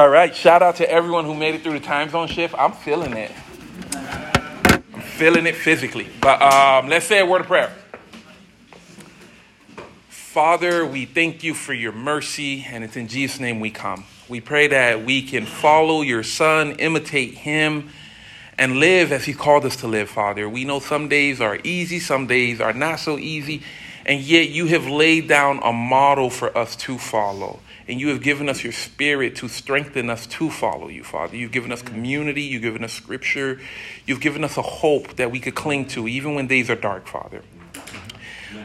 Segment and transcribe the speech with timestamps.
[0.00, 2.54] All right, shout out to everyone who made it through the time zone shift.
[2.56, 3.30] I'm feeling it.
[3.92, 6.08] I'm feeling it physically.
[6.22, 7.70] But um, let's say a word of prayer.
[10.08, 14.04] Father, we thank you for your mercy, and it's in Jesus' name we come.
[14.26, 17.90] We pray that we can follow your Son, imitate him,
[18.56, 20.48] and live as he called us to live, Father.
[20.48, 23.60] We know some days are easy, some days are not so easy,
[24.06, 27.60] and yet you have laid down a model for us to follow.
[27.90, 31.36] And you have given us your spirit to strengthen us to follow you, Father.
[31.36, 33.58] You've given us community, you've given us scripture,
[34.06, 37.08] you've given us a hope that we could cling to even when days are dark,
[37.08, 37.42] Father.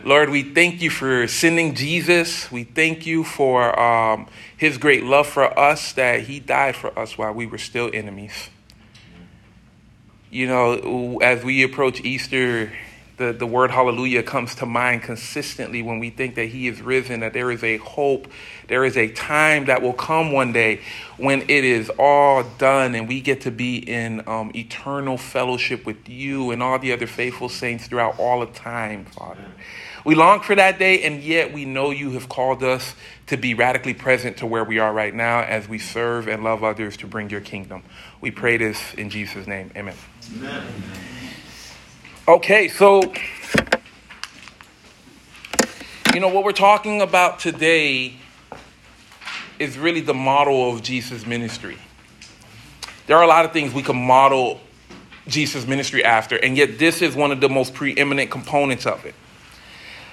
[0.04, 2.52] Lord, we thank you for sending Jesus.
[2.52, 7.18] We thank you for um, his great love for us, that he died for us
[7.18, 8.50] while we were still enemies.
[10.30, 12.72] You know, as we approach Easter,
[13.18, 17.22] the, the word hallelujah comes to mind consistently when we think that he is risen,
[17.22, 18.28] that there is a hope,
[18.68, 20.82] there is a time that will come one day
[21.18, 26.10] when it is all done and we get to be in um, eternal fellowship with
[26.10, 29.46] you and all the other faithful saints throughout all of time, Father.
[30.04, 32.94] We long for that day, and yet we know you have called us
[33.26, 36.64] to be radically present to where we are right now as we serve and love
[36.64, 37.82] others to bring your kingdom.
[38.22, 39.72] We pray this in Jesus' name.
[39.76, 39.96] Amen.
[40.38, 40.64] Amen.
[42.28, 43.04] Okay, so,
[46.12, 48.16] you know, what we're talking about today
[49.60, 51.78] is really the model of Jesus' ministry.
[53.06, 54.60] There are a lot of things we can model
[55.28, 59.14] Jesus' ministry after, and yet this is one of the most preeminent components of it.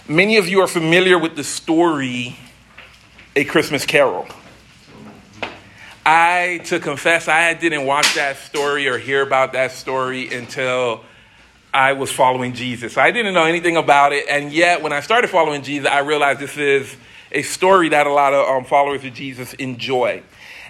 [0.06, 2.36] Many of you are familiar with the story
[3.36, 4.26] A Christmas Carol.
[6.04, 11.06] I, to confess, I didn't watch that story or hear about that story until
[11.74, 12.98] I was following Jesus.
[12.98, 16.40] I didn't know anything about it, and yet when I started following Jesus, I realized
[16.40, 16.96] this is
[17.30, 20.22] a story that a lot of um, followers of Jesus enjoy.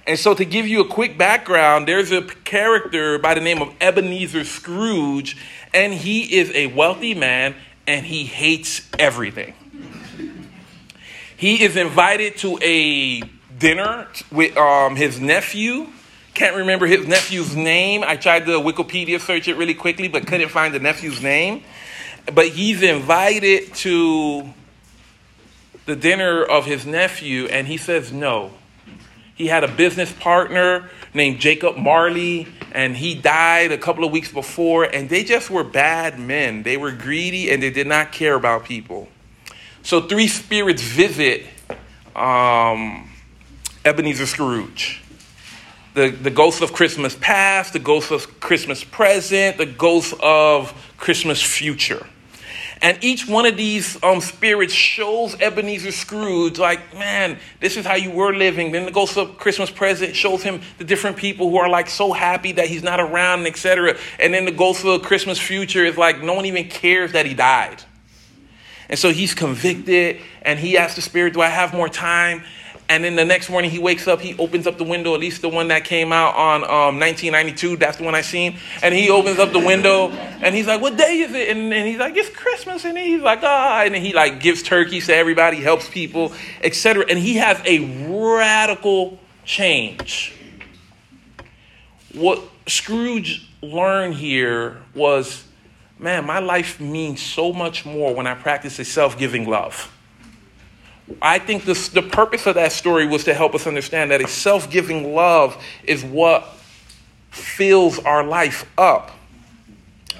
[0.06, 3.72] And so, to give you a quick background, there's a character by the name of
[3.80, 5.36] Ebenezer Scrooge,
[5.72, 7.54] and he is a wealthy man
[7.86, 9.54] and he hates everything.
[11.36, 13.22] He is invited to a
[13.58, 15.88] dinner with um, his nephew.
[16.42, 18.02] Can't remember his nephew's name.
[18.02, 21.62] I tried to Wikipedia search it really quickly, but couldn't find the nephew's name.
[22.34, 24.52] But he's invited to
[25.86, 28.50] the dinner of his nephew, and he says no.
[29.36, 34.32] He had a business partner named Jacob Marley, and he died a couple of weeks
[34.32, 36.64] before, and they just were bad men.
[36.64, 39.06] They were greedy and they did not care about people.
[39.84, 41.46] So, three spirits visit
[42.16, 43.08] um,
[43.84, 45.02] Ebenezer Scrooge
[45.94, 51.42] the, the ghost of Christmas past, the ghost of Christmas present, the ghost of Christmas
[51.42, 52.06] future.
[52.82, 57.94] And each one of these um, spirits shows Ebenezer Scrooge, like, man, this is how
[57.94, 58.72] you were living.
[58.72, 62.12] Then the ghost of Christmas present shows him the different people who are like so
[62.12, 63.96] happy that he's not around, etc.
[64.18, 67.34] And then the ghost of Christmas future is like, no one even cares that he
[67.34, 67.84] died.
[68.88, 72.42] And so he's convicted and he asks the spirit, Do I have more time?
[72.92, 75.40] And then the next morning he wakes up, he opens up the window, at least
[75.40, 78.58] the one that came out on um, 1992, that's the one I seen.
[78.82, 81.56] And he opens up the window and he's like, what day is it?
[81.56, 82.84] And, and he's like, it's Christmas.
[82.84, 87.06] And he's like, ah, and he like gives turkeys to everybody, helps people, etc.
[87.08, 87.78] And he has a
[88.10, 90.34] radical change.
[92.12, 95.44] What Scrooge learned here was,
[95.98, 99.90] man, my life means so much more when I practice a self-giving love.
[101.20, 104.28] I think this, the purpose of that story was to help us understand that a
[104.28, 106.46] self giving love is what
[107.30, 109.10] fills our life up.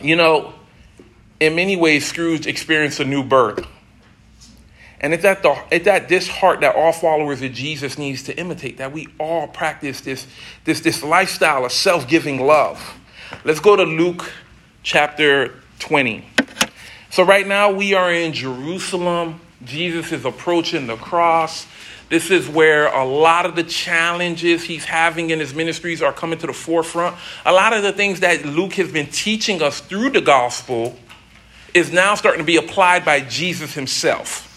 [0.00, 0.54] You know,
[1.40, 3.66] in many ways, Scrooge experienced a new birth.
[5.00, 8.38] And it's at, the, it's at this heart that all followers of Jesus needs to
[8.38, 10.28] imitate, that we all practice this,
[10.64, 12.80] this, this lifestyle of self-giving love.
[13.44, 14.30] Let's go to Luke
[14.84, 16.24] chapter 20.
[17.10, 19.40] So right now we are in Jerusalem.
[19.64, 21.66] Jesus is approaching the cross.
[22.08, 26.38] This is where a lot of the challenges he's having in his ministries are coming
[26.40, 27.16] to the forefront.
[27.46, 30.96] A lot of the things that Luke has been teaching us through the gospel
[31.72, 34.48] is now starting to be applied by Jesus himself.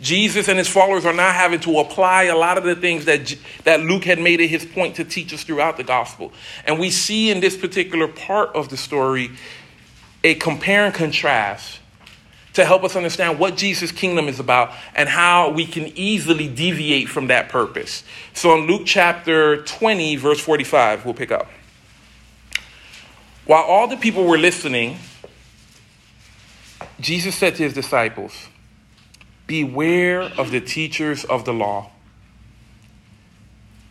[0.00, 3.36] Jesus and his followers are now having to apply a lot of the things that,
[3.64, 6.32] that Luke had made it his point to teach us throughout the gospel.
[6.66, 9.30] And we see in this particular part of the story
[10.24, 11.78] a compare and contrast
[12.54, 17.08] to help us understand what Jesus' kingdom is about and how we can easily deviate
[17.08, 18.04] from that purpose.
[18.34, 21.48] So in Luke chapter 20, verse 45, we'll pick up.
[23.46, 24.98] While all the people were listening,
[27.00, 28.48] Jesus said to his disciples,
[29.46, 31.91] Beware of the teachers of the law.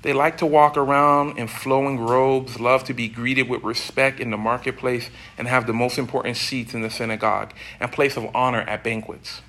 [0.01, 4.31] They like to walk around in flowing robes, love to be greeted with respect in
[4.31, 8.61] the marketplace, and have the most important seats in the synagogue and place of honor
[8.61, 9.41] at banquets.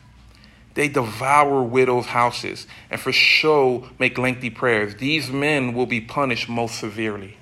[0.75, 4.97] They devour widows' houses and for show make lengthy prayers.
[4.97, 7.37] These men will be punished most severely.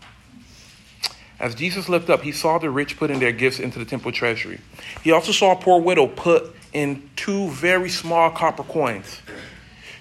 [1.39, 4.61] As Jesus looked up, he saw the rich putting their gifts into the temple treasury.
[5.03, 9.23] He also saw a poor widow put in two very small copper coins.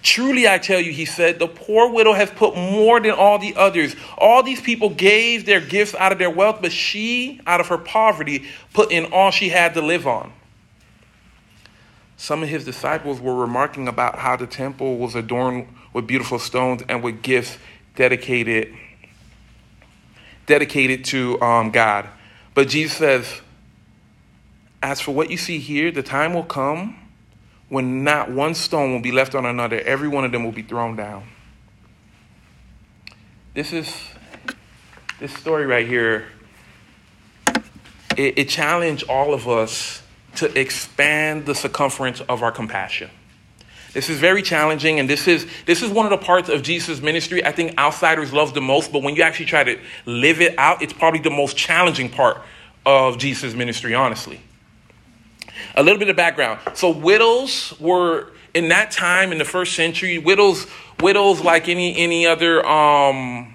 [0.01, 3.55] Truly, I tell you, he said, the poor widow has put more than all the
[3.55, 3.95] others.
[4.17, 7.77] All these people gave their gifts out of their wealth, but she, out of her
[7.77, 10.31] poverty, put in all she had to live on.
[12.15, 16.81] Some of his disciples were remarking about how the temple was adorned with beautiful stones
[16.87, 17.57] and with gifts
[17.95, 18.73] dedicated
[20.45, 22.09] dedicated to um, God.
[22.55, 23.41] But Jesus says,
[24.81, 26.98] as for what you see here, the time will come
[27.69, 30.63] when not one stone will be left on another, every one of them will be
[30.63, 31.23] thrown down.
[33.53, 33.95] This is
[35.19, 36.27] this story right here.
[38.17, 40.01] It, it challenged all of us
[40.35, 43.09] to expand the circumference of our compassion.
[43.93, 47.01] This is very challenging, and this is this is one of the parts of Jesus'
[47.01, 48.91] ministry I think outsiders love the most.
[48.91, 52.37] But when you actually try to live it out, it's probably the most challenging part
[52.85, 54.41] of Jesus' ministry, honestly.
[55.75, 56.59] A little bit of background.
[56.73, 60.67] So widows were in that time in the first century, widows
[60.99, 63.53] widows like any any other um,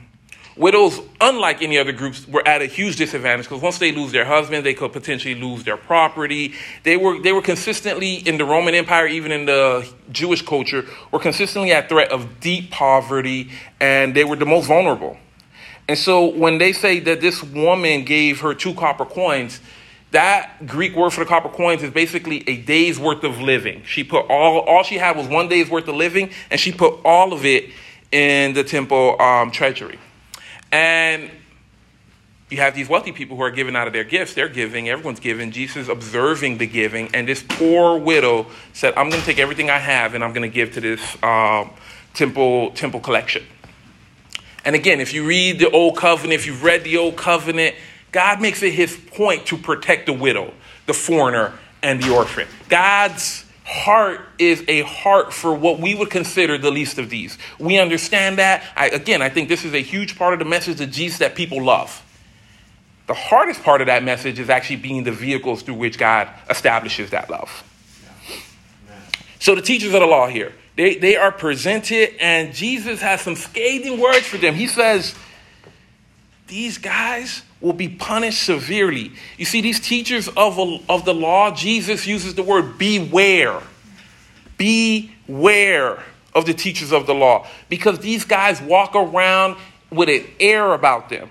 [0.57, 4.25] widows, unlike any other groups, were at a huge disadvantage because once they lose their
[4.25, 6.55] husband, they could potentially lose their property.
[6.83, 11.21] They were they were consistently in the Roman Empire, even in the Jewish culture, were
[11.21, 13.51] consistently at threat of deep poverty,
[13.81, 15.19] and they were the most vulnerable.
[15.87, 19.61] And so when they say that this woman gave her two copper coins,
[20.15, 23.83] that Greek word for the copper coins is basically a day's worth of living.
[23.85, 27.01] She put all, all she had was one day's worth of living, and she put
[27.05, 27.71] all of it
[28.13, 29.99] in the temple um, treasury.
[30.71, 31.31] And
[32.49, 34.35] you have these wealthy people who are giving out of their gifts.
[34.35, 35.51] They're giving, everyone's giving.
[35.51, 39.79] Jesus observing the giving, and this poor widow said, I'm going to take everything I
[39.79, 41.71] have and I'm going to give to this um,
[42.15, 43.45] temple, temple collection.
[44.65, 47.75] And again, if you read the Old Covenant, if you've read the Old Covenant,
[48.15, 50.55] God makes it his point to protect the widow,
[50.87, 51.53] the foreigner,
[51.83, 52.47] and the orphan.
[52.69, 57.37] God's heart is a heart for what we would consider the least of these.
[57.59, 58.63] We understand that.
[58.77, 61.35] I, again, I think this is a huge part of the message of Jesus that
[61.35, 62.03] people love.
[63.09, 67.11] The hardest part of that message is actually being the vehicles through which God establishes
[67.11, 67.65] that love.
[69.41, 73.35] So the teachers of the law here, they, they are presented, and Jesus has some
[73.35, 74.55] scathing words for them.
[74.55, 75.17] He says,
[76.47, 79.11] These guys will be punished severely.
[79.39, 80.59] You see, these teachers of,
[80.91, 83.59] of the law, Jesus uses the word beware.
[84.59, 89.57] Beware of the teachers of the law because these guys walk around
[89.91, 91.31] with an air about them.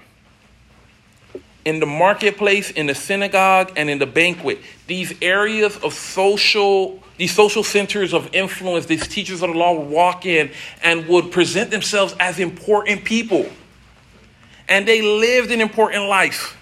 [1.66, 7.34] In the marketplace, in the synagogue, and in the banquet, these areas of social, these
[7.34, 10.50] social centers of influence, these teachers of the law would walk in
[10.82, 13.50] and would present themselves as important people
[14.68, 16.58] and they lived an important life.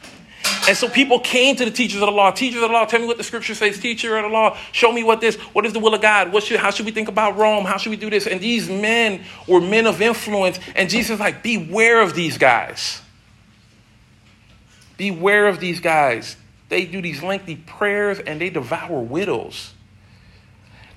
[0.67, 2.29] And so people came to the teachers of the law.
[2.29, 3.79] Teachers of the law, tell me what the scripture says.
[3.79, 6.31] Teacher of the law, show me what this, what is the will of God?
[6.31, 7.65] What should, how should we think about Rome?
[7.65, 8.27] How should we do this?
[8.27, 10.59] And these men were men of influence.
[10.75, 13.01] And Jesus like, beware of these guys.
[14.97, 16.37] Beware of these guys.
[16.69, 19.73] They do these lengthy prayers and they devour widows.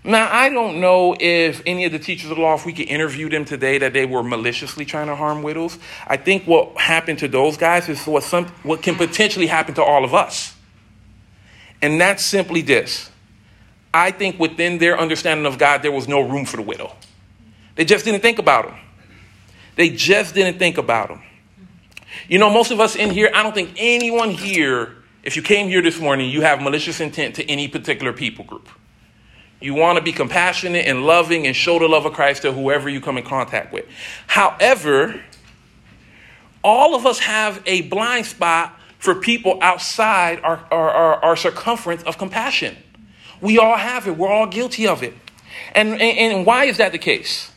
[0.06, 2.88] Now, I don't know if any of the teachers of the law, if we could
[2.88, 5.78] interview them today, that they were maliciously trying to harm widows.
[6.06, 9.82] I think what happened to those guys is what, some, what can potentially happen to
[9.82, 10.54] all of us.
[11.80, 13.10] And that's simply this
[13.94, 16.92] I think within their understanding of God, there was no room for the widow.
[17.76, 18.76] They just didn't think about them.
[19.76, 21.22] They just didn't think about them.
[22.28, 25.68] You know, most of us in here, I don't think anyone here, if you came
[25.68, 28.68] here this morning, you have malicious intent to any particular people group.
[29.64, 32.86] You want to be compassionate and loving and show the love of Christ to whoever
[32.90, 33.86] you come in contact with.
[34.26, 35.18] However,
[36.62, 42.02] all of us have a blind spot for people outside our, our, our, our circumference
[42.02, 42.76] of compassion.
[43.40, 45.14] We all have it, we're all guilty of it.
[45.74, 47.50] And, and, and why is that the case?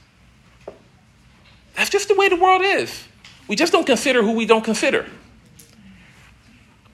[1.76, 3.06] That's just the way the world is.
[3.50, 5.08] We just don't consider who we don't consider.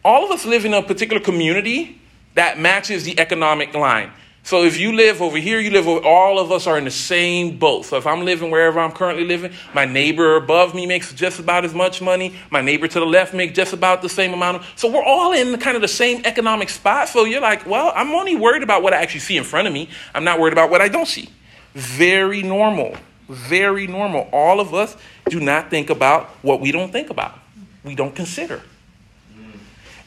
[0.04, 2.02] All of us live in a particular community
[2.34, 4.12] that matches the economic line.
[4.46, 6.92] So if you live over here, you live over, all of us are in the
[6.92, 7.86] same boat.
[7.86, 11.64] So if I'm living wherever I'm currently living, my neighbor above me makes just about
[11.64, 12.36] as much money.
[12.52, 14.58] My neighbor to the left makes just about the same amount.
[14.58, 17.08] Of, so we're all in kind of the same economic spot.
[17.08, 19.74] So you're like, well, I'm only worried about what I actually see in front of
[19.74, 19.88] me.
[20.14, 21.30] I'm not worried about what I don't see.
[21.74, 22.98] Very normal.
[23.30, 24.30] very normal.
[24.32, 24.96] All of us
[25.30, 27.40] do not think about what we don't think about,
[27.84, 28.62] we don't consider.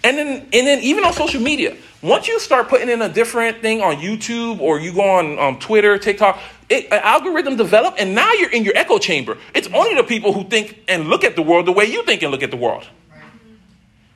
[0.06, 3.60] And then, and then even on social media, once you start putting in a different
[3.60, 8.14] thing on YouTube or you go on um, Twitter, TikTok, it, an algorithm develop, and
[8.14, 9.36] now you're in your echo chamber.
[9.52, 12.22] It's only the people who think and look at the world the way you think
[12.22, 12.86] and look at the world.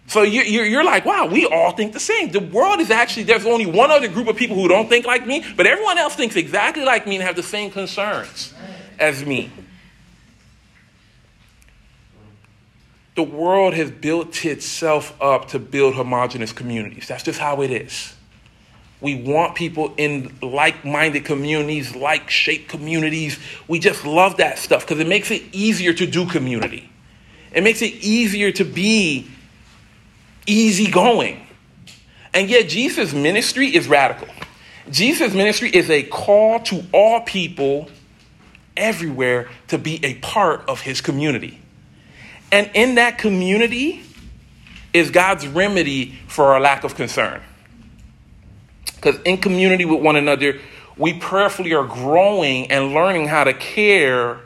[0.06, 2.30] So you're, you're, like, wow, we all think the same.
[2.30, 5.26] The world is actually, there's only one other group of people who don't think like
[5.26, 8.54] me, but everyone else thinks exactly like me and have the same concerns
[9.00, 9.50] as me.
[13.20, 17.06] The world has built itself up to build homogenous communities.
[17.06, 18.14] That's just how it is.
[19.02, 23.38] We want people in like minded communities, like shaped communities.
[23.68, 26.90] We just love that stuff because it makes it easier to do community.
[27.52, 29.28] It makes it easier to be
[30.46, 31.46] easygoing.
[32.32, 34.28] And yet, Jesus' ministry is radical.
[34.90, 37.90] Jesus' ministry is a call to all people
[38.78, 41.59] everywhere to be a part of his community.
[42.52, 44.02] And in that community
[44.92, 47.40] is God's remedy for our lack of concern.
[48.96, 50.58] Because in community with one another,
[50.96, 54.40] we prayerfully are growing and learning how to care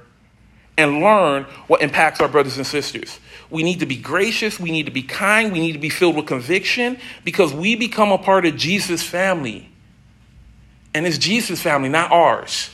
[0.77, 3.19] and learn what impacts our brothers and sisters.
[3.51, 4.59] We need to be gracious.
[4.59, 5.53] We need to be kind.
[5.53, 9.69] We need to be filled with conviction because we become a part of Jesus' family.
[10.93, 12.71] And it's Jesus' family, not ours.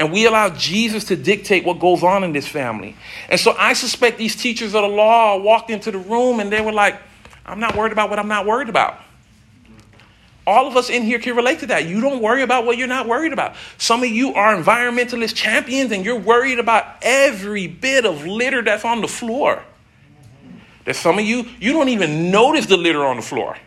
[0.00, 2.96] And we allow Jesus to dictate what goes on in this family.
[3.28, 6.62] And so I suspect these teachers of the law walked into the room and they
[6.62, 6.98] were like,
[7.44, 8.98] I'm not worried about what I'm not worried about.
[10.46, 11.86] All of us in here can relate to that.
[11.86, 13.56] You don't worry about what you're not worried about.
[13.76, 18.86] Some of you are environmentalist champions and you're worried about every bit of litter that's
[18.86, 19.62] on the floor.
[20.86, 23.58] There's some of you, you don't even notice the litter on the floor,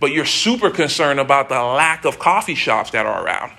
[0.00, 3.52] but you're super concerned about the lack of coffee shops that are around.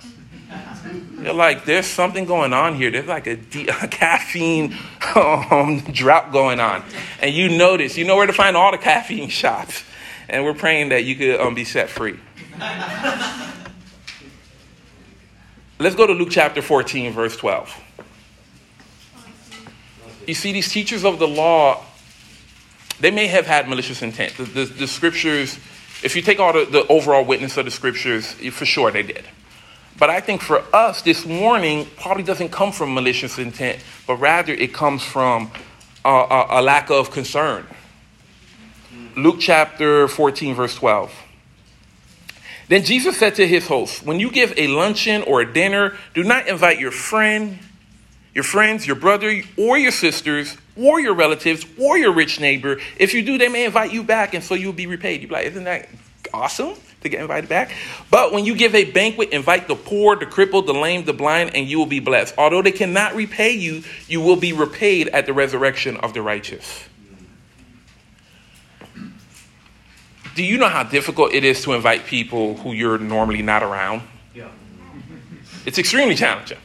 [1.22, 2.90] You're like, there's something going on here.
[2.90, 4.76] There's like a, de- a caffeine
[5.16, 6.84] um, drought going on.
[7.22, 9.84] And you notice, you know where to find all the caffeine shops
[10.32, 12.18] and we're praying that you could um, be set free.
[15.78, 17.84] Let's go to Luke chapter 14, verse 12.
[20.28, 21.84] You see, these teachers of the law,
[23.00, 24.38] they may have had malicious intent.
[24.38, 25.58] The, the, the scriptures,
[26.04, 29.26] if you take all the, the overall witness of the scriptures, for sure they did.
[30.02, 34.52] But I think for us, this warning probably doesn't come from malicious intent, but rather
[34.52, 35.52] it comes from
[36.04, 37.68] a, a, a lack of concern
[39.16, 41.14] Luke chapter 14, verse 12.
[42.68, 46.24] Then Jesus said to his hosts, When you give a luncheon or a dinner, do
[46.24, 47.60] not invite your friend,
[48.34, 52.80] your friends, your brother, or your sisters, or your relatives, or your rich neighbor.
[52.98, 55.22] If you do, they may invite you back, and so you'll be repaid.
[55.22, 55.90] You'll be like, Isn't that
[56.34, 57.72] awesome to get invited back?
[58.10, 61.56] But when you give a banquet, invite the poor, the crippled, the lame, the blind,
[61.56, 62.36] and you will be blessed.
[62.38, 66.86] Although they cannot repay you, you will be repaid at the resurrection of the righteous.
[70.36, 74.02] do you know how difficult it is to invite people who you're normally not around?
[74.34, 74.50] Yeah.
[75.66, 76.58] It's extremely challenging.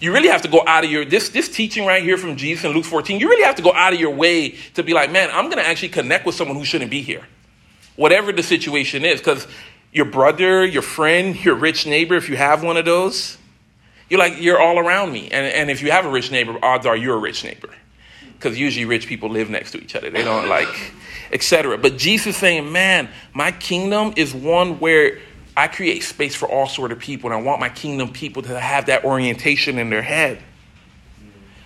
[0.00, 2.64] You really have to go out of your this this teaching right here from Jesus
[2.64, 3.18] in Luke 14.
[3.18, 5.58] You really have to go out of your way to be like, man, I'm going
[5.58, 7.24] to actually connect with someone who shouldn't be here,
[7.98, 9.46] whatever the situation is, because
[9.92, 13.36] your brother, your friend, your rich neighbor, if you have one of those,
[14.08, 15.28] you're like you're all around me.
[15.30, 17.70] And and if you have a rich neighbor, odds are you're a rich neighbor,
[18.32, 20.08] because usually rich people live next to each other.
[20.08, 20.92] They don't like
[21.32, 21.76] etc.
[21.76, 25.18] But Jesus saying, man, my kingdom is one where
[25.56, 28.58] I create space for all sort of people, and I want my kingdom people to
[28.60, 30.42] have that orientation in their head.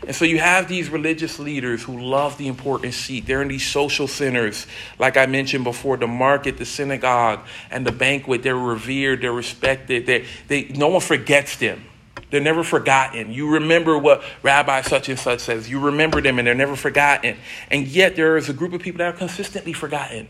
[0.06, 3.24] And so you have these religious leaders who love the important seat.
[3.26, 4.66] They're in these social centers,
[4.98, 7.40] like I mentioned before, the market, the synagogue,
[7.70, 8.42] and the banquet.
[8.42, 10.06] They're revered, they're respected.
[10.06, 11.84] They, they, no one forgets them.
[12.30, 13.30] They're never forgotten.
[13.30, 15.70] You remember what Rabbi such and such says.
[15.70, 17.36] You remember them and they're never forgotten.
[17.70, 20.28] And yet there is a group of people that are consistently forgotten.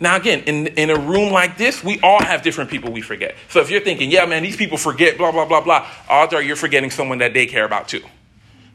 [0.00, 3.36] Now, again, in, in a room like this, we all have different people we forget.
[3.48, 6.42] So if you're thinking, yeah, man, these people forget, blah, blah, blah, blah, odds are
[6.42, 8.02] you're forgetting someone that they care about too.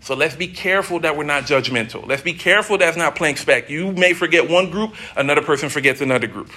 [0.02, 2.06] So let's be careful that we're not judgmental.
[2.08, 3.70] Let's be careful that's not playing spec.
[3.70, 6.52] You may forget one group, another person forgets another group.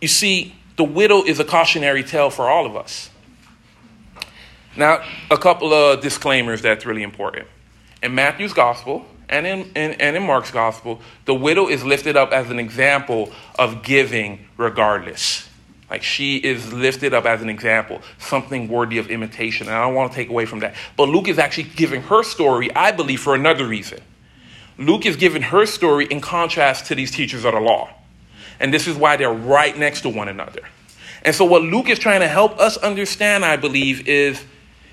[0.00, 3.10] You see, the widow is a cautionary tale for all of us.
[4.76, 7.48] Now, a couple of disclaimers that's really important.
[8.02, 12.30] In Matthew's gospel and in, in, and in Mark's gospel, the widow is lifted up
[12.30, 15.48] as an example of giving regardless.
[15.88, 19.68] Like she is lifted up as an example, something worthy of imitation.
[19.68, 20.74] And I don't want to take away from that.
[20.96, 24.00] But Luke is actually giving her story, I believe, for another reason.
[24.78, 27.88] Luke is giving her story in contrast to these teachers of the law.
[28.58, 30.62] And this is why they're right next to one another.
[31.22, 34.42] And so, what Luke is trying to help us understand, I believe, is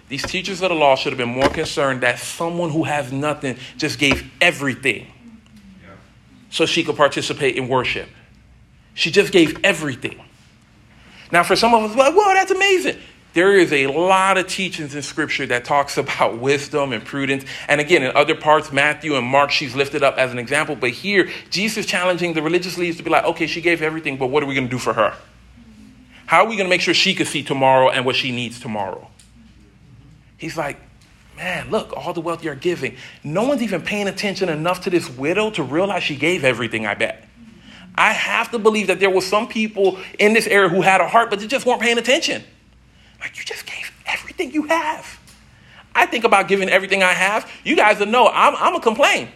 [0.09, 3.57] These teachers of the law should have been more concerned that someone who has nothing
[3.77, 5.07] just gave everything
[6.49, 8.07] so she could participate in worship.
[8.93, 10.23] She just gave everything.
[11.33, 12.99] Now, for some of us, like, whoa, that's amazing.
[13.33, 17.43] There is a lot of teachings in Scripture that talks about wisdom and prudence.
[17.67, 20.75] And again, in other parts, Matthew and Mark, she's lifted up as an example.
[20.75, 24.27] But here, Jesus challenging the religious leaders to be like, okay, she gave everything, but
[24.27, 25.15] what are we going to do for her?
[26.27, 28.59] How are we going to make sure she can see tomorrow and what she needs
[28.59, 29.07] tomorrow?
[30.37, 30.77] He's like,
[31.35, 32.95] man, look, all the wealth you're giving.
[33.23, 36.93] No one's even paying attention enough to this widow to realize she gave everything, I
[36.93, 37.27] bet.
[37.95, 41.07] I have to believe that there were some people in this area who had a
[41.07, 42.43] heart, but they just weren't paying attention.
[43.19, 45.19] Like, you just gave everything you have.
[45.95, 47.49] I think about giving everything I have.
[47.63, 49.29] You guys will know I'm, I'm a complain.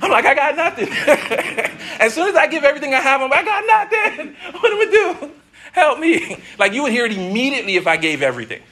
[0.00, 0.88] I'm like, I got nothing.
[2.00, 4.36] as soon as I give everything I have, I'm like, I got nothing.
[4.60, 5.30] What am I do?
[5.72, 6.42] Help me.
[6.58, 8.62] Like, you would hear it immediately if I gave everything.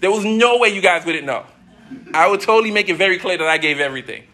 [0.00, 1.44] There was no way you guys wouldn't know.
[2.14, 4.24] I would totally make it very clear that I gave everything.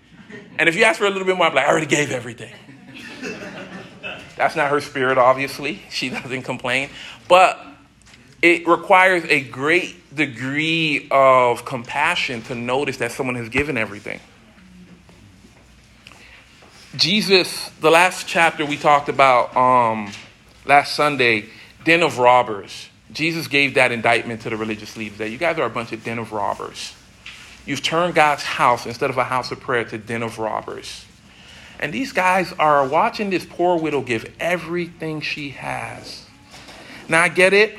[0.59, 2.53] And if you ask for a little bit more, I'm like, I already gave everything.
[4.37, 5.83] That's not her spirit, obviously.
[5.90, 6.90] She doesn't complain.
[7.28, 7.61] But
[8.43, 14.21] it requires a great degree of compassion to notice that someone has given everything.
[16.97, 20.12] Jesus, the last chapter we talked about um,
[20.64, 21.47] last Sunday,
[21.85, 22.88] den of robbers.
[23.12, 26.05] Jesus gave that indictment to the religious leaders that you guys are a bunch of
[26.05, 26.95] den of robbers.
[27.64, 31.06] You've turned God's house instead of a house of prayer to den of robbers.
[31.80, 36.26] And these guys are watching this poor widow give everything she has.
[37.09, 37.78] Now I get it.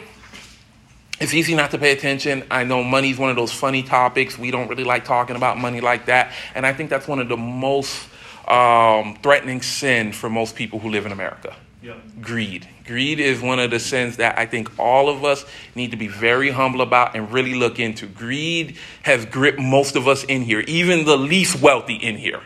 [1.20, 2.44] It's easy not to pay attention.
[2.52, 4.38] I know money is one of those funny topics.
[4.38, 6.32] We don't really like talking about money like that.
[6.54, 8.08] And I think that's one of the most
[8.48, 11.56] um, threatening sin for most people who live in America.
[11.82, 11.96] Yeah.
[12.22, 12.68] Greed.
[12.86, 16.08] Greed is one of the sins that I think all of us need to be
[16.08, 18.08] very humble about and really look into.
[18.08, 22.42] Greed has gripped most of us in here, even the least wealthy in here.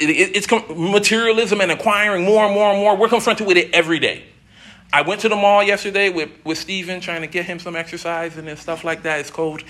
[0.00, 2.96] It's materialism and acquiring more and more and more.
[2.96, 4.24] We're confronted with it every day.
[4.92, 8.36] I went to the mall yesterday with, with Steven trying to get him some exercise
[8.36, 9.20] and stuff like that.
[9.20, 9.62] It's cold.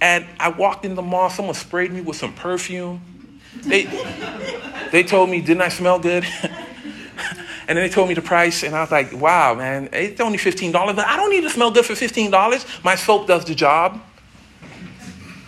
[0.00, 3.00] And I walked in the mall, someone sprayed me with some perfume.
[3.62, 3.84] They,
[4.92, 6.24] they told me, didn't I smell good?
[6.42, 10.38] and then they told me the price, and I was like, wow, man, it's only
[10.38, 12.84] $15, but I don't need to smell good for $15.
[12.84, 14.00] My soap does the job.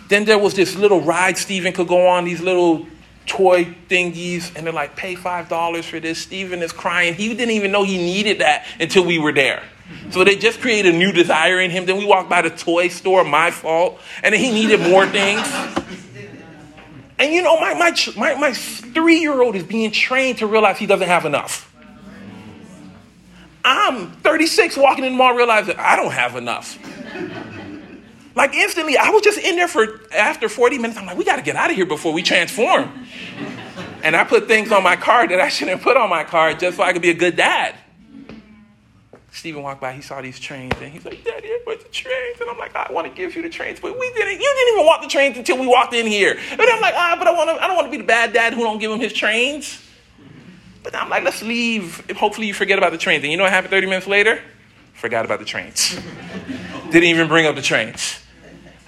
[0.09, 2.85] Then there was this little ride Steven could go on, these little
[3.25, 6.19] toy thingies and they're like, pay $5 for this.
[6.19, 7.13] Steven is crying.
[7.13, 9.63] He didn't even know he needed that until we were there.
[10.11, 11.85] So they just created a new desire in him.
[11.85, 13.99] Then we walked by the toy store, my fault.
[14.23, 15.47] And then he needed more things.
[17.19, 20.77] And you know, my, my, my, my three year old is being trained to realize
[20.77, 21.69] he doesn't have enough.
[23.65, 26.77] I'm 36 walking in the mall realizing I don't have enough.
[28.35, 30.97] Like instantly, I was just in there for after 40 minutes.
[30.97, 33.07] I'm like, we got to get out of here before we transform.
[34.03, 36.77] And I put things on my card that I shouldn't put on my card just
[36.77, 37.75] so I could be a good dad.
[39.31, 42.39] Stephen walked by, he saw these trains, and he's like, Daddy, where's the trains?
[42.39, 44.73] And I'm like, I want to give you the trains, but we didn't, you didn't
[44.75, 46.37] even want the trains until we walked in here.
[46.51, 48.31] And I'm like, ah, but I want to, I don't want to be the bad
[48.31, 49.81] dad who don't give him his trains.
[50.83, 52.05] But I'm like, let's leave.
[52.15, 53.23] Hopefully you forget about the trains.
[53.23, 54.39] And you know what happened 30 minutes later?
[54.93, 55.99] Forgot about the trains.
[56.91, 58.22] didn't even bring up the trains.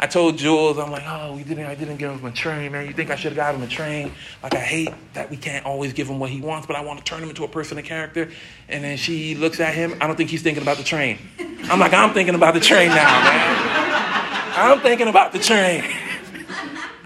[0.06, 2.86] I told Jules, I'm like, oh, we didn't, I didn't give him a train, man.
[2.86, 4.12] You think I should have got him a train?
[4.44, 7.00] Like, I hate that we can't always give him what he wants, but I want
[7.00, 8.30] to turn him into a person of character.
[8.70, 9.96] And then she looks at him.
[10.00, 11.18] I don't think he's thinking about the train.
[11.40, 14.54] I'm like, I'm thinking about the train now, man.
[14.56, 15.84] I'm thinking about the train.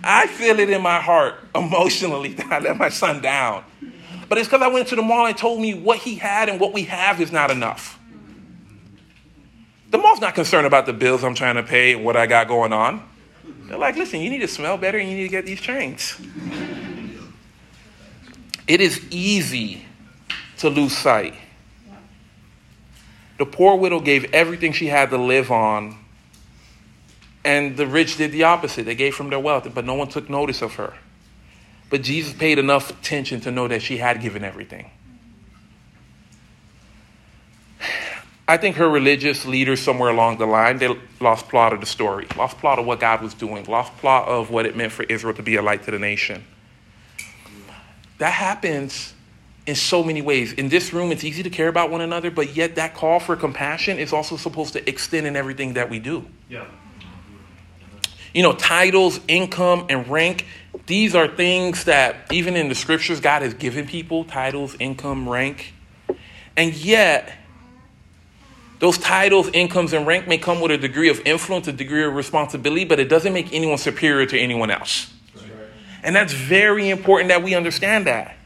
[0.04, 3.64] I feel it in my heart emotionally that I let my son down.
[4.28, 6.60] But it's because I went to the mall and told me what he had and
[6.60, 7.98] what we have is not enough.
[9.90, 12.48] The mall's not concerned about the bills I'm trying to pay and what I got
[12.48, 13.04] going on.
[13.68, 16.20] They're like, listen, you need to smell better and you need to get these chains.
[18.68, 19.86] it is easy
[20.58, 21.34] to lose sight.
[23.40, 25.98] The poor widow gave everything she had to live on,
[27.46, 28.86] and the rich did the opposite.
[28.86, 30.94] They gave from their wealth, but no one took notice of her.
[31.90, 34.92] But Jesus paid enough attention to know that she had given everything.
[38.50, 42.26] I think her religious leaders somewhere along the line, they lost plot of the story,
[42.36, 45.36] lost plot of what God was doing, lost plot of what it meant for Israel
[45.36, 46.44] to be a light to the nation.
[48.18, 49.14] That happens
[49.68, 50.54] in so many ways.
[50.54, 53.36] In this room, it's easy to care about one another, but yet that call for
[53.36, 56.26] compassion is also supposed to extend in everything that we do.
[56.50, 56.66] Yeah.
[58.34, 60.48] You know, titles, income, and rank,
[60.88, 65.76] these are things that even in the scriptures, God has given people titles, income, rank.
[66.58, 67.36] And yet,
[68.80, 72.14] Those titles, incomes, and rank may come with a degree of influence, a degree of
[72.14, 75.14] responsibility, but it doesn't make anyone superior to anyone else.
[76.02, 78.38] And that's very important that we understand that.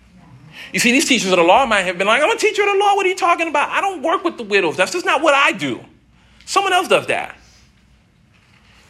[0.73, 2.69] You see, these teachers of the law might have been like, I'm a teacher of
[2.69, 2.95] the law.
[2.95, 3.69] What are you talking about?
[3.69, 4.75] I don't work with the widows.
[4.75, 5.79] That's just not what I do.
[6.45, 7.37] Someone else does that.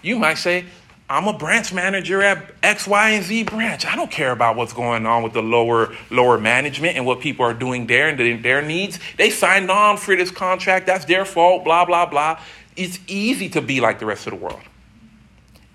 [0.02, 0.66] You might say,
[1.14, 3.86] I'm a branch manager at X, Y, and Z branch.
[3.86, 7.46] I don't care about what's going on with the lower lower management and what people
[7.46, 8.98] are doing there and their needs.
[9.16, 10.88] They signed on for this contract.
[10.88, 11.66] That's their fault.
[11.66, 12.40] Blah blah blah.
[12.76, 14.62] It's easy to be like the rest of the world.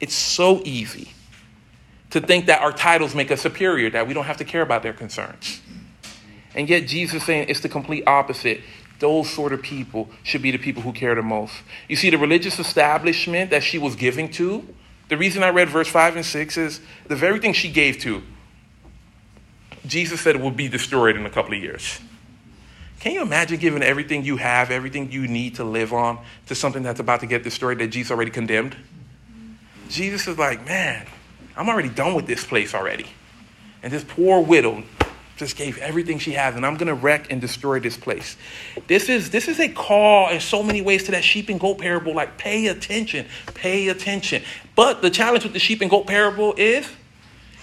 [0.00, 1.12] It's so easy
[2.10, 4.82] to think that our titles make us superior, that we don't have to care about
[4.82, 5.60] their concerns.
[6.56, 8.60] And yet Jesus saying it's the complete opposite.
[8.98, 11.54] Those sort of people should be the people who care the most.
[11.86, 14.66] You see, the religious establishment that she was giving to,
[15.08, 18.22] the reason I read verse 5 and 6 is the very thing she gave to,
[19.86, 21.98] Jesus said it will be destroyed in a couple of years.
[23.00, 26.82] Can you imagine giving everything you have, everything you need to live on, to something
[26.82, 28.76] that's about to get destroyed that Jesus already condemned?
[29.88, 31.06] Jesus is like, man,
[31.56, 33.06] I'm already done with this place already.
[33.82, 34.82] And this poor widow
[35.38, 38.36] just gave everything she has, and I'm going to wreck and destroy this place.
[38.88, 41.78] This is, this is a call in so many ways to that sheep and goat
[41.78, 44.42] parable like, pay attention, pay attention.
[44.74, 46.90] But the challenge with the sheep and goat parable is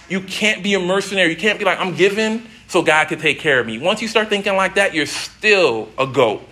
[0.08, 1.32] you can't be a mercenary.
[1.32, 3.78] You can't be like, I'm giving so God can take care of me.
[3.78, 6.48] Once you start thinking like that, you're still a goat.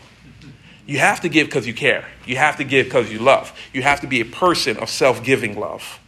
[0.85, 2.05] You have to give because you care.
[2.25, 3.57] You have to give because you love.
[3.71, 5.99] You have to be a person of self giving love.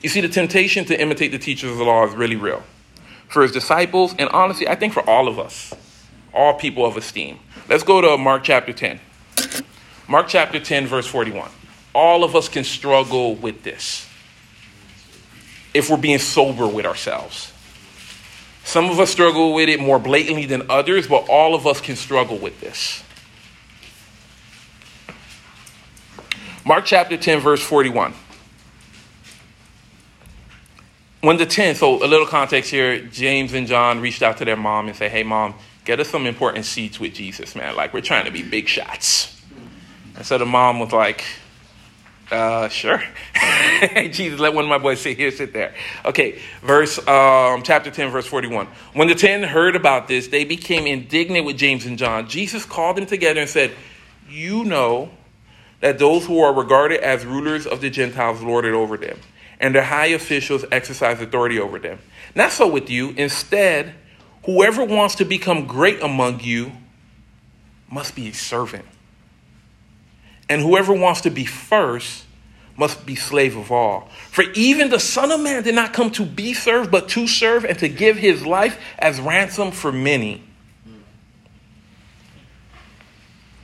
[0.00, 2.62] You see, the temptation to imitate the teachers of the law is really real
[3.28, 5.74] for his disciples, and honestly, I think for all of us,
[6.32, 7.38] all people of esteem.
[7.68, 9.00] Let's go to Mark chapter 10.
[10.08, 11.50] Mark chapter 10, verse 41.
[11.94, 14.08] All of us can struggle with this
[15.74, 17.52] if we're being sober with ourselves.
[18.64, 21.96] Some of us struggle with it more blatantly than others, but all of us can
[21.96, 23.02] struggle with this.
[26.64, 28.12] Mark chapter 10, verse 41
[31.20, 34.56] when the 10, so a little context here, James and John reached out to their
[34.56, 37.74] mom and said, hey, mom, get us some important seats with Jesus, man.
[37.74, 39.42] Like, we're trying to be big shots.
[40.14, 41.24] And so the mom was like,
[42.30, 43.02] uh, sure.
[44.10, 45.74] Jesus, let one of my boys sit here, sit there.
[46.04, 48.66] Okay, verse, um, chapter 10, verse 41.
[48.94, 52.28] When the 10 heard about this, they became indignant with James and John.
[52.28, 53.72] Jesus called them together and said,
[54.28, 55.10] You know
[55.80, 59.18] that those who are regarded as rulers of the Gentiles lord it over them
[59.60, 61.98] and their high officials exercise authority over them.
[62.34, 63.10] Not so with you.
[63.10, 63.94] Instead,
[64.44, 66.72] whoever wants to become great among you
[67.90, 68.84] must be a servant.
[70.48, 72.24] And whoever wants to be first
[72.76, 74.08] must be slave of all.
[74.30, 77.64] For even the Son of Man did not come to be served, but to serve
[77.64, 80.42] and to give his life as ransom for many.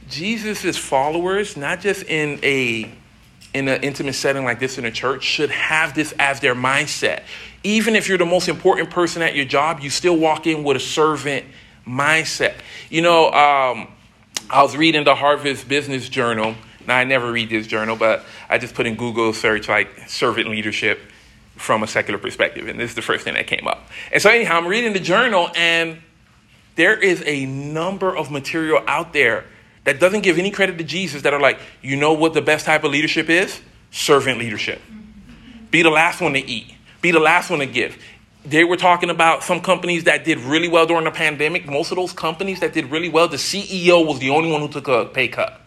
[0.09, 2.91] Jesus' followers, not just in a
[3.55, 7.23] in an intimate setting like this in a church should have this as their mindset.
[7.63, 10.77] Even if you're the most important person at your job, you still walk in with
[10.77, 11.45] a servant
[11.87, 12.55] mindset.
[12.89, 13.89] You know, um,
[14.51, 16.55] I was reading the Harvard Business Journal.
[16.87, 20.49] Now, I never read this journal, but I just put in Google search like servant
[20.49, 21.01] leadership
[21.57, 23.89] from a secular perspective, and this is the first thing that came up.
[24.11, 26.03] And so, anyhow, I'm reading the journal, and
[26.75, 29.45] there is a number of material out there
[29.85, 32.67] that doesn't give any credit to Jesus that are like, you know what the best
[32.67, 33.61] type of leadership is?
[33.91, 34.81] Servant leadership.
[35.71, 37.97] Be the last one to eat, be the last one to give.
[38.45, 41.67] They were talking about some companies that did really well during the pandemic.
[41.67, 44.69] Most of those companies that did really well, the CEO was the only one who
[44.69, 45.61] took a pay cut.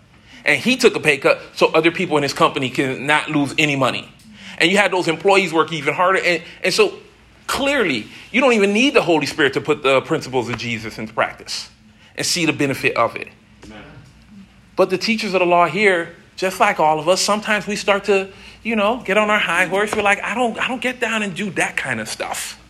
[0.43, 3.55] And he took a pay cut so other people in his company can not lose
[3.57, 4.11] any money.
[4.57, 6.19] And you had those employees work even harder.
[6.21, 6.99] And, and so
[7.47, 11.13] clearly, you don't even need the Holy Spirit to put the principles of Jesus into
[11.13, 11.69] practice
[12.15, 13.29] and see the benefit of it.
[14.75, 18.05] But the teachers of the law here, just like all of us, sometimes we start
[18.05, 18.29] to,
[18.63, 19.95] you know, get on our high horse.
[19.95, 22.61] We're like, I don't, I don't get down and do that kind of stuff.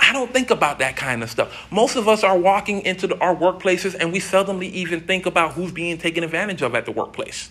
[0.00, 1.70] I don't think about that kind of stuff.
[1.70, 5.52] Most of us are walking into the, our workplaces and we seldomly even think about
[5.52, 7.50] who's being taken advantage of at the workplace.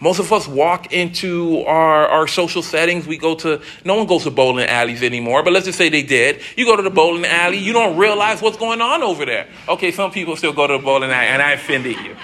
[0.00, 3.08] Most of us walk into our, our social settings.
[3.08, 6.04] We go to, no one goes to bowling alleys anymore, but let's just say they
[6.04, 6.40] did.
[6.56, 9.48] You go to the bowling alley, you don't realize what's going on over there.
[9.68, 12.14] Okay, some people still go to the bowling alley, and I offended you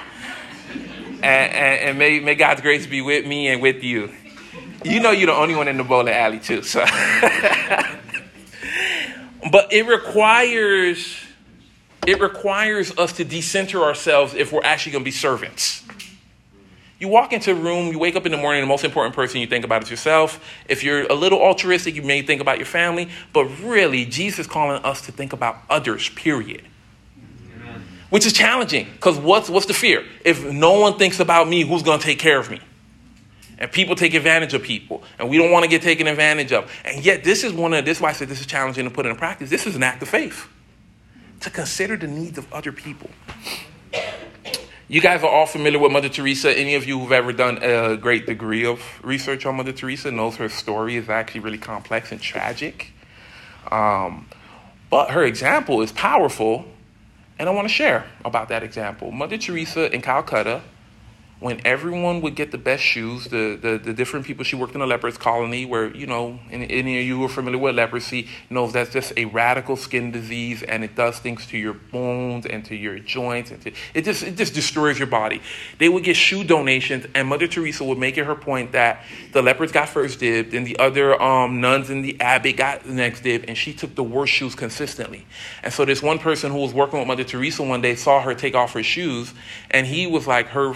[1.24, 4.12] and, and, and may, may God's grace be with me and with you.
[4.84, 6.62] You know you're the only one in the bowling alley too.
[6.62, 6.80] So,
[9.50, 11.16] but it requires
[12.06, 15.82] it requires us to decenter ourselves if we're actually going to be servants.
[16.98, 19.40] You walk into a room, you wake up in the morning, the most important person
[19.40, 20.44] you think about is yourself.
[20.68, 24.46] If you're a little altruistic, you may think about your family, but really, Jesus is
[24.46, 26.62] calling us to think about others, period.
[28.10, 30.04] Which is challenging because what's, what's the fear?
[30.24, 32.60] If no one thinks about me, who's going to take care of me?
[33.58, 36.70] And people take advantage of people, and we don't want to get taken advantage of.
[36.84, 38.90] And yet, this is one of this is why I said this is challenging to
[38.90, 39.48] put into practice.
[39.48, 40.48] This is an act of faith
[41.40, 43.10] to consider the needs of other people.
[44.86, 46.56] You guys are all familiar with Mother Teresa.
[46.56, 50.36] Any of you who've ever done a great degree of research on Mother Teresa knows
[50.36, 52.92] her story is actually really complex and tragic.
[53.70, 54.28] Um,
[54.90, 56.66] but her example is powerful,
[57.38, 59.10] and I want to share about that example.
[59.10, 60.62] Mother Teresa in Calcutta
[61.44, 64.80] when everyone would get the best shoes, the, the, the, different people, she worked in
[64.80, 68.72] a leper's colony where, you know, any of you who are familiar with leprosy knows
[68.72, 72.74] that's just a radical skin disease and it does things to your bones and to
[72.74, 73.50] your joints.
[73.50, 75.42] And to, it, just, it just destroys your body.
[75.76, 79.42] They would get shoe donations and Mother Teresa would make it her point that the
[79.42, 83.20] lepers got first dib, and the other um, nuns in the abbey got the next
[83.20, 85.26] dib, and she took the worst shoes consistently.
[85.62, 88.34] And so this one person who was working with Mother Teresa one day saw her
[88.34, 89.34] take off her shoes
[89.70, 90.72] and he was like, her